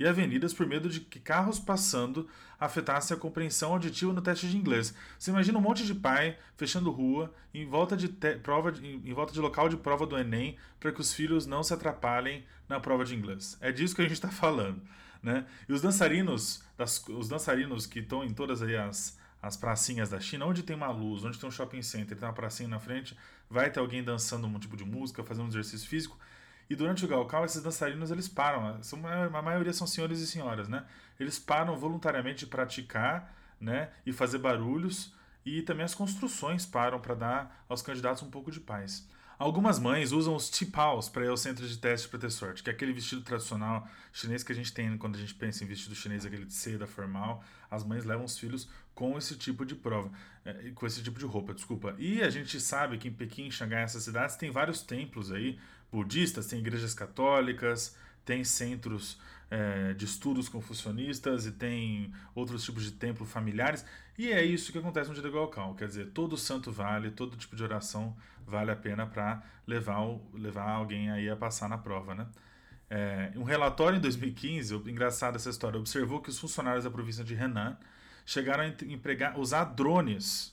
[0.00, 2.26] e avenidas por medo de que carros passando
[2.58, 4.94] afetassem a compreensão auditiva no teste de inglês.
[5.18, 8.08] Você imagina um monte de pai fechando rua em volta de
[8.42, 11.62] prova de, em volta de local de prova do Enem para que os filhos não
[11.62, 13.58] se atrapalhem na prova de inglês.
[13.60, 14.80] É disso que a gente está falando,
[15.22, 15.44] né?
[15.68, 20.20] E os dançarinos, das, os dançarinos que estão em todas aí as as pracinhas da
[20.20, 23.16] China, onde tem uma luz, onde tem um shopping center, tem uma pracinha na frente,
[23.48, 26.18] vai ter alguém dançando um tipo de música, fazendo um exercício físico.
[26.70, 28.80] E durante o Gaokao, esses dançarinos eles param.
[28.80, 30.86] São, a maioria são senhores e senhoras, né?
[31.18, 33.90] Eles param voluntariamente de praticar né?
[34.06, 35.12] e fazer barulhos.
[35.44, 39.08] E também as construções param para dar aos candidatos um pouco de paz.
[39.36, 42.68] Algumas mães usam os tipaos para ir ao centro de teste para ter sorte, que
[42.68, 45.94] é aquele vestido tradicional chinês que a gente tem quando a gente pensa em vestido
[45.94, 47.42] chinês, aquele de seda formal.
[47.70, 50.12] As mães levam os filhos com esse tipo de prova,
[50.44, 51.94] é, com esse tipo de roupa, desculpa.
[51.98, 55.58] E a gente sabe que em Pequim, Xangai, essas cidades, tem vários templos aí
[55.90, 59.18] budistas, tem igrejas católicas, tem centros
[59.50, 63.84] é, de estudos confucionistas e tem outros tipos de templos familiares.
[64.16, 65.74] E é isso que acontece no dia do Gaokao.
[65.74, 68.16] Quer dizer, todo santo vale, todo tipo de oração
[68.46, 70.00] vale a pena para levar,
[70.34, 72.26] levar alguém aí a passar na prova, né?
[72.88, 77.34] É, um relatório em 2015, engraçado essa história, observou que os funcionários da província de
[77.34, 77.78] Henan
[78.26, 80.52] chegaram a empregar, usar drones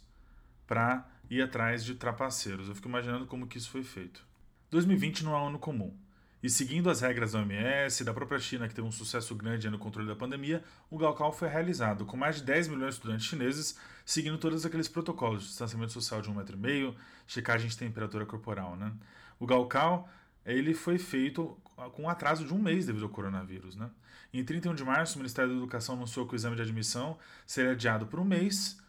[0.68, 2.70] para ir atrás de trapaceiros.
[2.70, 4.24] Eu fico imaginando como que isso foi feito.
[4.70, 5.96] 2020 não é um ano comum.
[6.42, 9.80] E seguindo as regras da OMS da própria China, que teve um sucesso grande no
[9.80, 13.78] controle da pandemia, o Gaokao foi realizado com mais de 10 milhões de estudantes chineses,
[14.06, 16.96] seguindo todos aqueles protocolos de distanciamento social de 1,5 metro,
[17.26, 18.76] checagem de temperatura corporal.
[18.76, 18.92] Né?
[19.40, 20.08] O Gaokao
[20.46, 21.58] ele foi feito
[21.94, 23.76] com um atraso de um mês devido ao coronavírus.
[23.76, 23.90] Né?
[24.34, 27.72] Em 31 de março, o Ministério da Educação anunciou que o exame de admissão seria
[27.72, 28.80] adiado por um mês,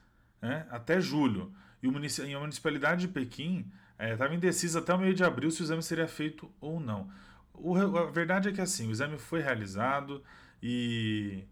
[0.40, 1.52] né, até julho.
[1.82, 5.64] E a Municipalidade de Pequim Estava é, indeciso até o meio de abril se o
[5.64, 7.10] exame seria feito ou não.
[7.52, 10.22] O, a verdade é que assim, o exame foi realizado
[10.62, 11.44] e,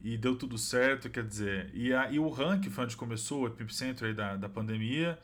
[0.00, 3.46] e deu tudo certo, quer dizer, e, a, e o que foi onde começou o
[3.46, 5.18] epicentro aí da, da pandemia,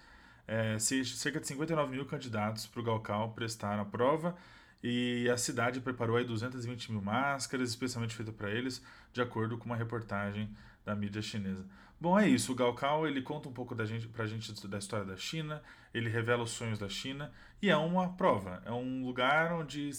[0.47, 4.37] é, cerca de 59 mil candidatos para o Galcal prestaram a prova
[4.83, 9.67] e a cidade preparou aí 220 mil máscaras, especialmente feito para eles, de acordo com
[9.67, 10.49] uma reportagem
[10.85, 11.67] da mídia chinesa.
[12.01, 12.53] Bom, é isso.
[12.53, 16.09] O Gaokao ele conta um pouco da gente, pra gente da história da China, ele
[16.09, 19.91] revela os sonhos da China e é uma prova, é um lugar onde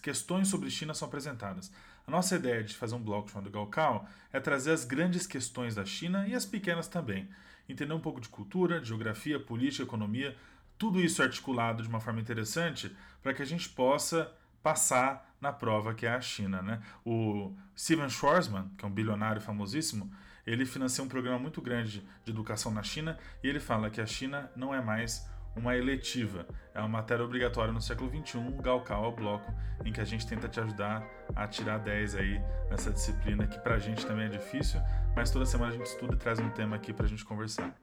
[0.00, 1.72] questões sobre China são apresentadas.
[2.06, 5.84] A nossa ideia de fazer um blog chamado Gaokao é trazer as grandes questões da
[5.84, 7.28] China e as pequenas também.
[7.68, 10.36] Entender um pouco de cultura, geografia, política, economia,
[10.78, 14.32] tudo isso articulado de uma forma interessante para que a gente possa
[14.62, 16.62] passar na prova que é a China.
[16.62, 16.80] Né?
[17.04, 20.10] O Steven Schwarzman, que é um bilionário famosíssimo,
[20.52, 24.06] ele financia um programa muito grande de educação na China e ele fala que a
[24.06, 29.12] China não é mais uma eletiva, é uma matéria obrigatória no século XXI, é o
[29.12, 29.52] bloco
[29.84, 32.40] em que a gente tenta te ajudar a tirar 10 aí
[32.70, 34.80] nessa disciplina que pra gente também é difícil,
[35.14, 37.76] mas toda semana a gente estuda e traz um tema aqui pra gente conversar.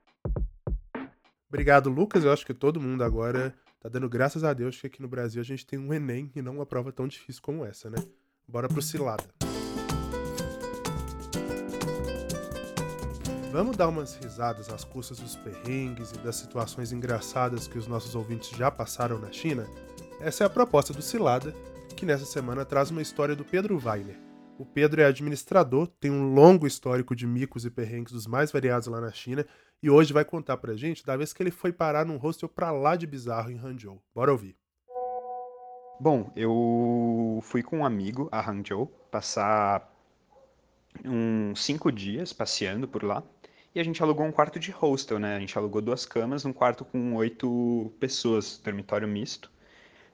[1.49, 2.23] Obrigado, Lucas.
[2.23, 5.41] Eu acho que todo mundo agora tá dando graças a Deus que aqui no Brasil
[5.41, 7.97] a gente tem um Enem e não uma prova tão difícil como essa, né?
[8.47, 9.23] Bora pro Cilada.
[13.55, 18.13] Vamos dar umas risadas às custas dos perrengues e das situações engraçadas que os nossos
[18.13, 19.65] ouvintes já passaram na China?
[20.19, 21.53] Essa é a proposta do Cilada,
[21.95, 24.19] que nessa semana traz uma história do Pedro Weiner.
[24.59, 28.89] O Pedro é administrador, tem um longo histórico de micos e perrengues dos mais variados
[28.89, 29.45] lá na China
[29.81, 32.71] e hoje vai contar pra gente da vez que ele foi parar num hostel pra
[32.71, 34.03] lá de bizarro em Hangzhou.
[34.13, 34.57] Bora ouvir.
[35.97, 39.95] Bom, eu fui com um amigo a Hangzhou passar
[41.03, 43.23] uns cinco dias passeando por lá
[43.75, 45.35] e a gente alugou um quarto de hostel, né?
[45.35, 49.51] A gente alugou duas camas, um quarto com oito pessoas, dormitório misto.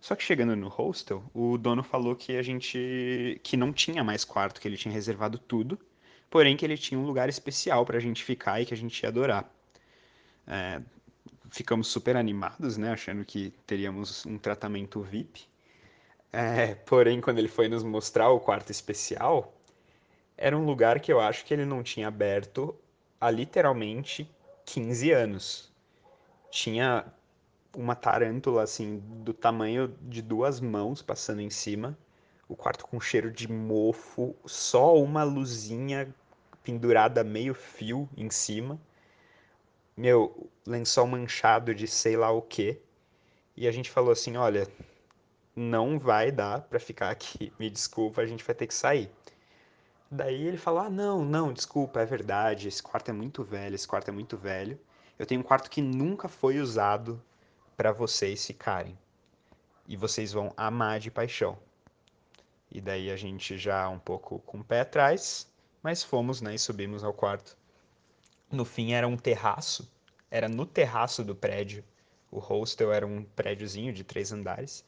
[0.02, 4.26] Só que chegando no hostel, o dono falou que a gente que não tinha mais
[4.26, 5.78] quarto, que ele tinha reservado tudo,
[6.28, 9.00] porém que ele tinha um lugar especial para a gente ficar e que a gente
[9.04, 9.48] ia adorar.
[10.48, 10.82] É,
[11.52, 12.92] ficamos super animados, né?
[12.92, 15.48] Achando que teríamos um tratamento VIP.
[16.34, 19.54] É, porém, quando ele foi nos mostrar o quarto especial,
[20.36, 22.76] era um lugar que eu acho que ele não tinha aberto
[23.22, 24.28] há literalmente
[24.66, 25.72] 15 anos.
[26.50, 27.06] Tinha
[27.78, 31.98] uma tarântula assim do tamanho de duas mãos passando em cima,
[32.50, 36.14] o quarto com cheiro de mofo, só uma luzinha
[36.64, 38.80] pendurada meio fio em cima.
[39.96, 42.82] Meu, lençol manchado de sei lá o que.
[43.56, 44.68] E a gente falou assim, olha,
[45.56, 47.54] não vai dar para ficar aqui.
[47.60, 49.10] Me desculpa, a gente vai ter que sair.
[50.14, 52.68] Daí ele falou: Ah, não, não, desculpa, é verdade.
[52.68, 54.78] Esse quarto é muito velho, esse quarto é muito velho.
[55.18, 57.24] Eu tenho um quarto que nunca foi usado
[57.78, 58.98] para vocês ficarem.
[59.88, 61.58] E vocês vão amar de paixão.
[62.70, 65.48] E daí a gente já um pouco com o pé atrás,
[65.82, 67.58] mas fomos, né, e subimos ao quarto.
[68.52, 69.90] No fim era um terraço,
[70.30, 71.86] era no terraço do prédio.
[72.30, 74.84] O hostel era um prédiozinho de três andares.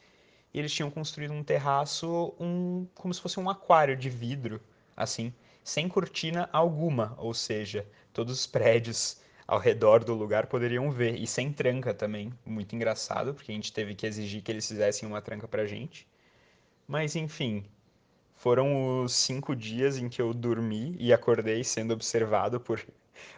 [0.54, 4.62] E eles tinham construído um terraço, um, como se fosse um aquário de vidro
[4.96, 5.34] assim,
[5.64, 11.28] sem cortina alguma, ou seja, todos os prédios ao redor do lugar poderiam ver, e
[11.28, 15.22] sem tranca também, muito engraçado, porque a gente teve que exigir que eles fizessem uma
[15.22, 16.08] tranca pra gente.
[16.88, 17.66] Mas enfim,
[18.36, 22.86] foram os cinco dias em que eu dormi e acordei sendo observado por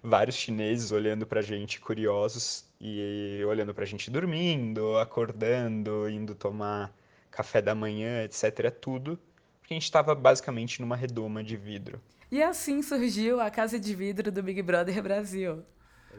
[0.02, 6.96] vários chineses olhando pra gente curiosos e olhando pra gente dormindo, acordando, indo tomar
[7.30, 8.72] café da manhã, etc.
[8.72, 9.20] Tudo
[9.66, 12.00] porque a gente estava basicamente numa redoma de vidro.
[12.32, 15.64] E assim surgiu a casa de vidro do Big Brother Brasil.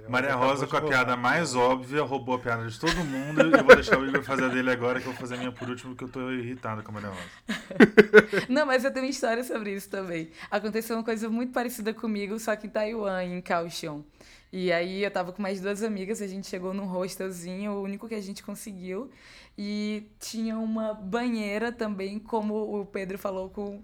[0.09, 3.41] Maria Rosa, com a piada mais óbvia, roubou a piada de todo mundo.
[3.43, 5.39] e eu vou deixar o Igor fazer a dele agora, que eu vou fazer a
[5.39, 8.47] minha por último, porque eu tô irritado com a Maria Rosa.
[8.49, 10.31] Não, mas eu tenho uma história sobre isso também.
[10.51, 14.05] Aconteceu uma coisa muito parecida comigo, só que em Taiwan, em Kaohsiung.
[14.53, 18.09] E aí eu tava com mais duas amigas, a gente chegou num hostelzinho, o único
[18.09, 19.11] que a gente conseguiu.
[19.59, 23.83] E tinha uma banheira também, como o Pedro falou, com,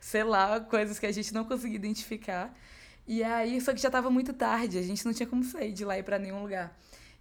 [0.00, 2.54] sei lá, coisas que a gente não conseguia identificar.
[3.06, 5.84] E aí, só que já tava muito tarde, a gente não tinha como sair de
[5.84, 6.74] lá e ir pra nenhum lugar.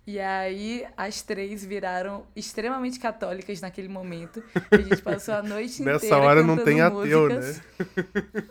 [0.05, 4.43] E aí as três viraram extremamente católicas naquele momento.
[4.69, 5.93] A gente passou a noite inteira.
[5.93, 7.61] Nessa hora não tem ateu, né?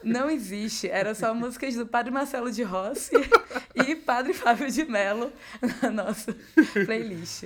[0.03, 0.89] Não existe.
[0.89, 3.13] Era só músicas do Padre Marcelo de Rossi
[3.87, 5.31] e Padre Fábio de Mello
[5.83, 6.35] na nossa
[6.87, 7.45] playlist.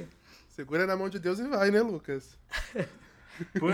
[0.51, 2.39] Segura na mão de Deus e vai, né, Lucas?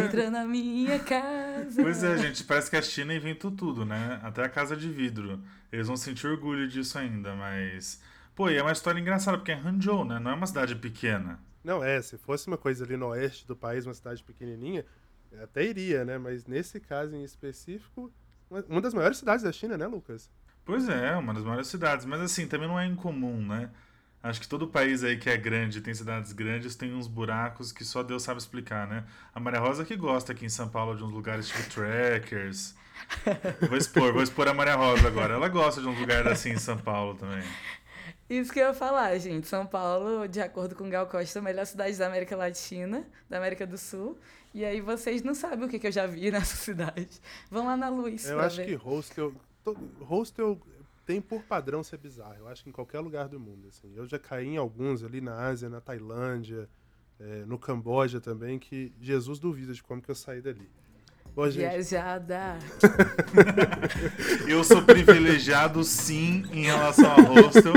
[0.04, 1.82] Entra na minha casa.
[1.82, 4.20] Pois é, gente, parece que a China inventou tudo, né?
[4.22, 5.42] Até a casa de vidro.
[5.70, 8.00] Eles vão sentir orgulho disso ainda, mas
[8.34, 10.18] Pô, e é uma história engraçada, porque é Hangzhou, né?
[10.18, 11.38] Não é uma cidade pequena.
[11.62, 12.00] Não, é.
[12.00, 14.86] Se fosse uma coisa ali no oeste do país, uma cidade pequenininha,
[15.42, 16.16] até iria, né?
[16.16, 18.10] Mas nesse caso em específico,
[18.68, 20.30] uma das maiores cidades da China, né, Lucas?
[20.64, 22.06] Pois é, uma das maiores cidades.
[22.06, 23.70] Mas assim, também não é incomum, né?
[24.22, 27.84] Acho que todo país aí que é grande, tem cidades grandes, tem uns buracos que
[27.84, 29.04] só Deus sabe explicar, né?
[29.34, 32.74] A Maria Rosa que gosta aqui em São Paulo de uns lugares tipo trackers.
[33.68, 35.34] Vou expor, vou expor a Maria Rosa agora.
[35.34, 37.42] Ela gosta de um lugar assim em São Paulo também.
[38.30, 39.46] Isso que eu ia falar, gente.
[39.46, 43.38] São Paulo, de acordo com Gal Costa, é a melhor cidade da América Latina, da
[43.38, 44.18] América do Sul.
[44.54, 47.20] E aí vocês não sabem o que, que eu já vi nessa cidade.
[47.50, 48.24] Vão lá na luz.
[48.26, 48.66] Eu acho ver.
[48.66, 49.34] que hostel.
[50.00, 50.58] Hostel
[51.04, 52.36] tem por padrão ser bizarro.
[52.38, 53.68] Eu acho que em qualquer lugar do mundo.
[53.68, 53.92] Assim.
[53.94, 56.68] Eu já caí em alguns ali na Ásia, na Tailândia,
[57.18, 60.68] é, no Camboja também, que Jesus duvida de como que eu saí dali.
[61.34, 62.58] Bom, Viajada.
[64.46, 67.72] Eu sou privilegiado sim em relação ao hostel,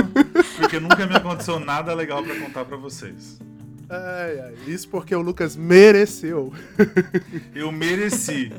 [0.59, 3.39] porque nunca me aconteceu nada legal para contar para vocês.
[3.87, 6.51] Ai, ai, isso porque o Lucas mereceu.
[7.53, 8.51] Eu mereci.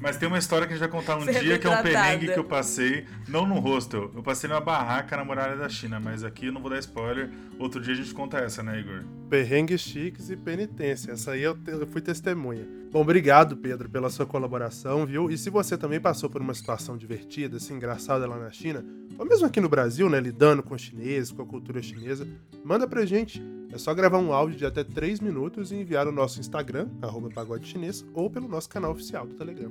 [0.00, 1.82] Mas tem uma história que a gente vai contar um Ser dia, que é um
[1.82, 4.10] perrengue que eu passei, não no hostel.
[4.14, 7.30] Eu passei numa barraca na muralha da China, mas aqui eu não vou dar spoiler.
[7.58, 9.04] Outro dia a gente conta essa, né, Igor?
[9.28, 11.12] Perrengues chiques e penitência.
[11.12, 12.66] Essa aí eu, te, eu fui testemunha.
[12.90, 15.30] Bom, obrigado, Pedro, pela sua colaboração, viu?
[15.30, 18.82] E se você também passou por uma situação divertida, assim, engraçada lá na China,
[19.18, 22.26] ou mesmo aqui no Brasil, né, lidando com chineses, com a cultura chinesa,
[22.64, 23.42] manda pra gente.
[23.72, 27.30] É só gravar um áudio de até 3 minutos e enviar no nosso Instagram, arroba
[27.30, 29.70] pagode chinês, ou pelo nosso canal oficial do Telegram.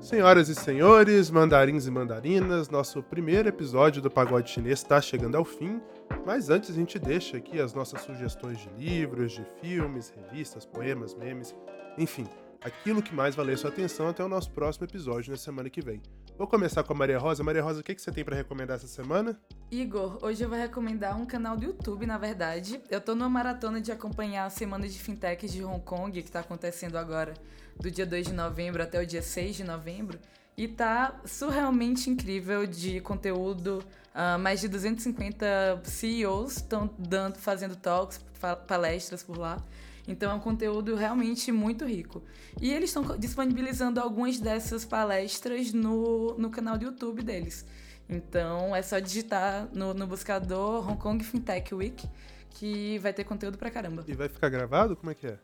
[0.00, 5.44] Senhoras e senhores, mandarins e mandarinas, nosso primeiro episódio do Pagode Chinês está chegando ao
[5.44, 5.78] fim,
[6.24, 11.14] mas antes a gente deixa aqui as nossas sugestões de livros, de filmes, revistas, poemas,
[11.14, 11.54] memes,
[11.98, 12.26] enfim,
[12.62, 16.00] aquilo que mais valer sua atenção até o nosso próximo episódio na semana que vem.
[16.40, 17.44] Vou começar com a Maria Rosa.
[17.44, 19.38] Maria Rosa, o que, que você tem para recomendar essa semana?
[19.70, 22.80] Igor, hoje eu vou recomendar um canal do YouTube, na verdade.
[22.88, 26.40] Eu tô numa maratona de acompanhar a Semana de Fintechs de Hong Kong, que tá
[26.40, 27.34] acontecendo agora,
[27.78, 30.18] do dia 2 de novembro até o dia 6 de novembro.
[30.56, 33.84] E tá surrealmente incrível de conteúdo.
[34.14, 38.18] Uh, mais de 250 CEOs estão dando, fazendo talks,
[38.66, 39.62] palestras por lá.
[40.06, 42.22] Então é um conteúdo realmente muito rico.
[42.60, 47.64] E eles estão disponibilizando algumas dessas palestras no, no canal do YouTube deles.
[48.08, 52.08] Então é só digitar no, no buscador Hong Kong Fintech Week
[52.50, 54.04] que vai ter conteúdo pra caramba.
[54.06, 54.96] E vai ficar gravado?
[54.96, 55.38] Como é que é?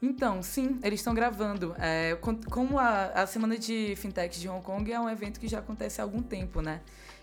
[0.00, 1.74] Então, sim, eles estão gravando.
[1.78, 2.16] É,
[2.50, 6.00] como a, a Semana de Fintechs de Hong Kong é um evento que já acontece
[6.00, 6.80] há algum tempo, né?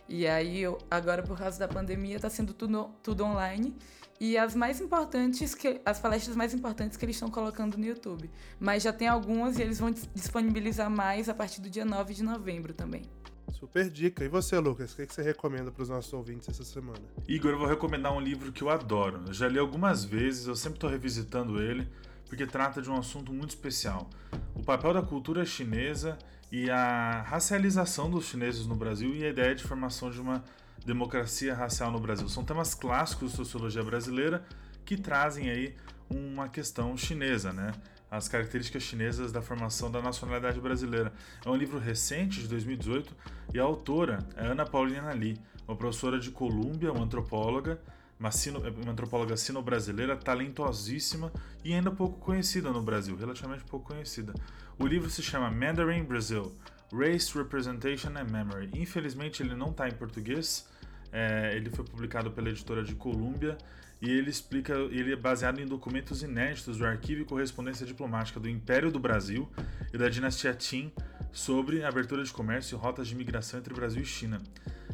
[0.08, 3.76] E aí, agora por causa da pandemia, está sendo tudo, tudo online.
[4.20, 8.30] E as mais importantes, que as palestras mais importantes que eles estão colocando no YouTube.
[8.60, 12.24] Mas já tem algumas e eles vão disponibilizar mais a partir do dia 9 de
[12.24, 13.04] novembro também.
[13.52, 14.24] Super dica.
[14.24, 17.00] E você, Lucas, o que você recomenda para os nossos ouvintes essa semana?
[17.28, 19.24] Igor, eu vou recomendar um livro que eu adoro.
[19.28, 21.88] Eu já li algumas vezes, eu sempre estou revisitando ele,
[22.28, 24.10] porque trata de um assunto muito especial.
[24.54, 26.18] O papel da cultura chinesa
[26.52, 30.44] e a racialização dos chineses no Brasil e a ideia de formação de uma
[30.86, 32.30] democracia racial no Brasil.
[32.30, 34.46] São temas clássicos de sociologia brasileira
[34.86, 35.76] que trazem aí
[36.10, 37.74] uma questão chinesa, né?
[38.10, 41.12] As características chinesas da formação da nacionalidade brasileira.
[41.44, 43.14] É um livro recente, de 2018,
[43.54, 47.82] e a autora é Ana Paulina Lee, uma professora de Colômbia, uma antropóloga,
[48.20, 51.32] uma, sino, uma antropóloga sino-brasileira talentosíssima
[51.64, 54.34] e ainda pouco conhecida no Brasil, relativamente pouco conhecida.
[54.78, 56.54] O livro se chama Mandarin Brazil:
[56.94, 58.70] Race, Representation and Memory.
[58.76, 60.68] Infelizmente ele não está em português,
[61.16, 63.58] é, ele foi publicado pela editora de Columbia
[64.02, 68.50] e ele explica, ele é baseado em documentos inéditos do arquivo e correspondência diplomática do
[68.50, 69.50] Império do Brasil
[69.94, 70.92] e da dinastia Qin
[71.32, 74.42] sobre abertura de comércio e rotas de migração entre Brasil e China.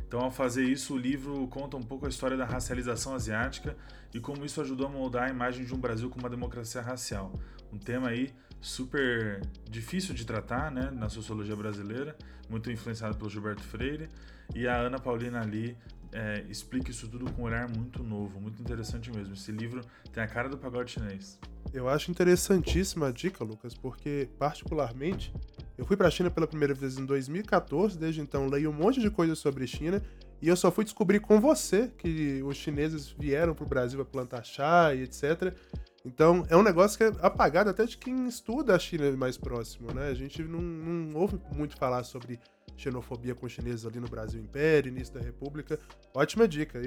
[0.07, 3.75] Então, ao fazer isso, o livro conta um pouco a história da racialização asiática
[4.13, 7.33] e como isso ajudou a moldar a imagem de um Brasil como uma democracia racial.
[7.73, 12.15] Um tema aí super difícil de tratar, né, na sociologia brasileira,
[12.47, 14.07] muito influenciado pelo Gilberto Freire,
[14.53, 15.75] e a Ana Paulina ali
[16.11, 19.33] é, explica isso tudo com um olhar muito novo, muito interessante mesmo.
[19.33, 19.81] Esse livro
[20.11, 21.39] tem a cara do pagode chinês.
[21.73, 25.33] Eu acho interessantíssima a dica, Lucas, porque, particularmente,
[25.77, 28.99] eu fui para a China pela primeira vez em 2014, desde então leio um monte
[28.99, 30.01] de coisas sobre China,
[30.41, 34.11] e eu só fui descobrir com você que os chineses vieram para o Brasil para
[34.11, 35.55] plantar chá e etc.
[36.03, 39.93] Então, é um negócio que é apagado até de quem estuda a China mais próximo,
[39.93, 40.07] né?
[40.07, 42.39] A gente não, não ouve muito falar sobre
[42.77, 45.79] xenofobia com chineses ali no Brasil Império, início da República.
[46.13, 46.81] Ótima dica.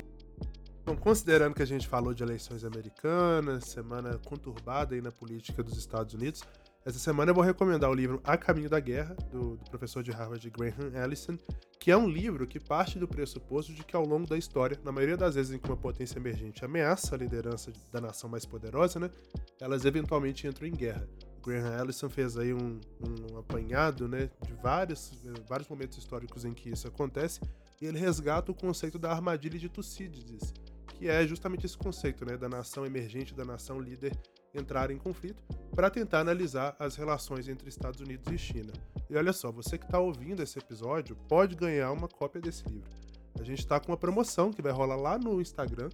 [0.82, 5.78] Então, considerando que a gente falou de eleições americanas, semana conturbada aí na política dos
[5.78, 6.43] Estados Unidos,
[6.85, 10.11] essa semana eu vou recomendar o livro A Caminho da Guerra, do, do, professor de
[10.11, 11.39] Harvard Graham Allison,
[11.80, 14.93] que é um livro que parte do pressuposto de que ao longo da história, na
[14.93, 19.01] maioria das vezes em que uma potência emergente ameaça a liderança da nação mais poderosa,
[19.01, 19.11] né,
[19.59, 21.09] elas eventualmente entram em guerra.
[21.45, 25.13] Graham Allison fez aí um, um apanhado né, de vários,
[25.47, 27.41] vários momentos históricos em que isso acontece,
[27.81, 30.55] e ele resgata o conceito da armadilha de Tucídides,
[30.87, 34.17] que é justamente esse conceito né, da nação emergente, da nação líder
[34.55, 35.43] entrar em conflito,
[35.75, 38.73] para tentar analisar as relações entre Estados Unidos e China.
[39.11, 42.91] E olha só, você que está ouvindo esse episódio pode ganhar uma cópia desse livro.
[43.39, 45.89] A gente está com uma promoção que vai rolar lá no Instagram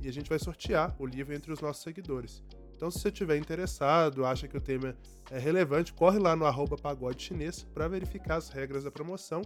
[0.00, 2.42] e a gente vai sortear o livro entre os nossos seguidores.
[2.84, 4.94] Então, se você estiver interessado, acha que o tema
[5.30, 9.40] é relevante, corre lá no arroba pagode chinês para verificar as regras da promoção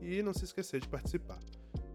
[0.00, 1.40] e não se esquecer de participar.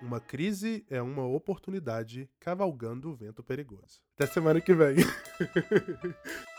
[0.02, 4.02] Uma crise é uma oportunidade cavalgando o vento perigoso.
[4.16, 4.98] Até semana que vem.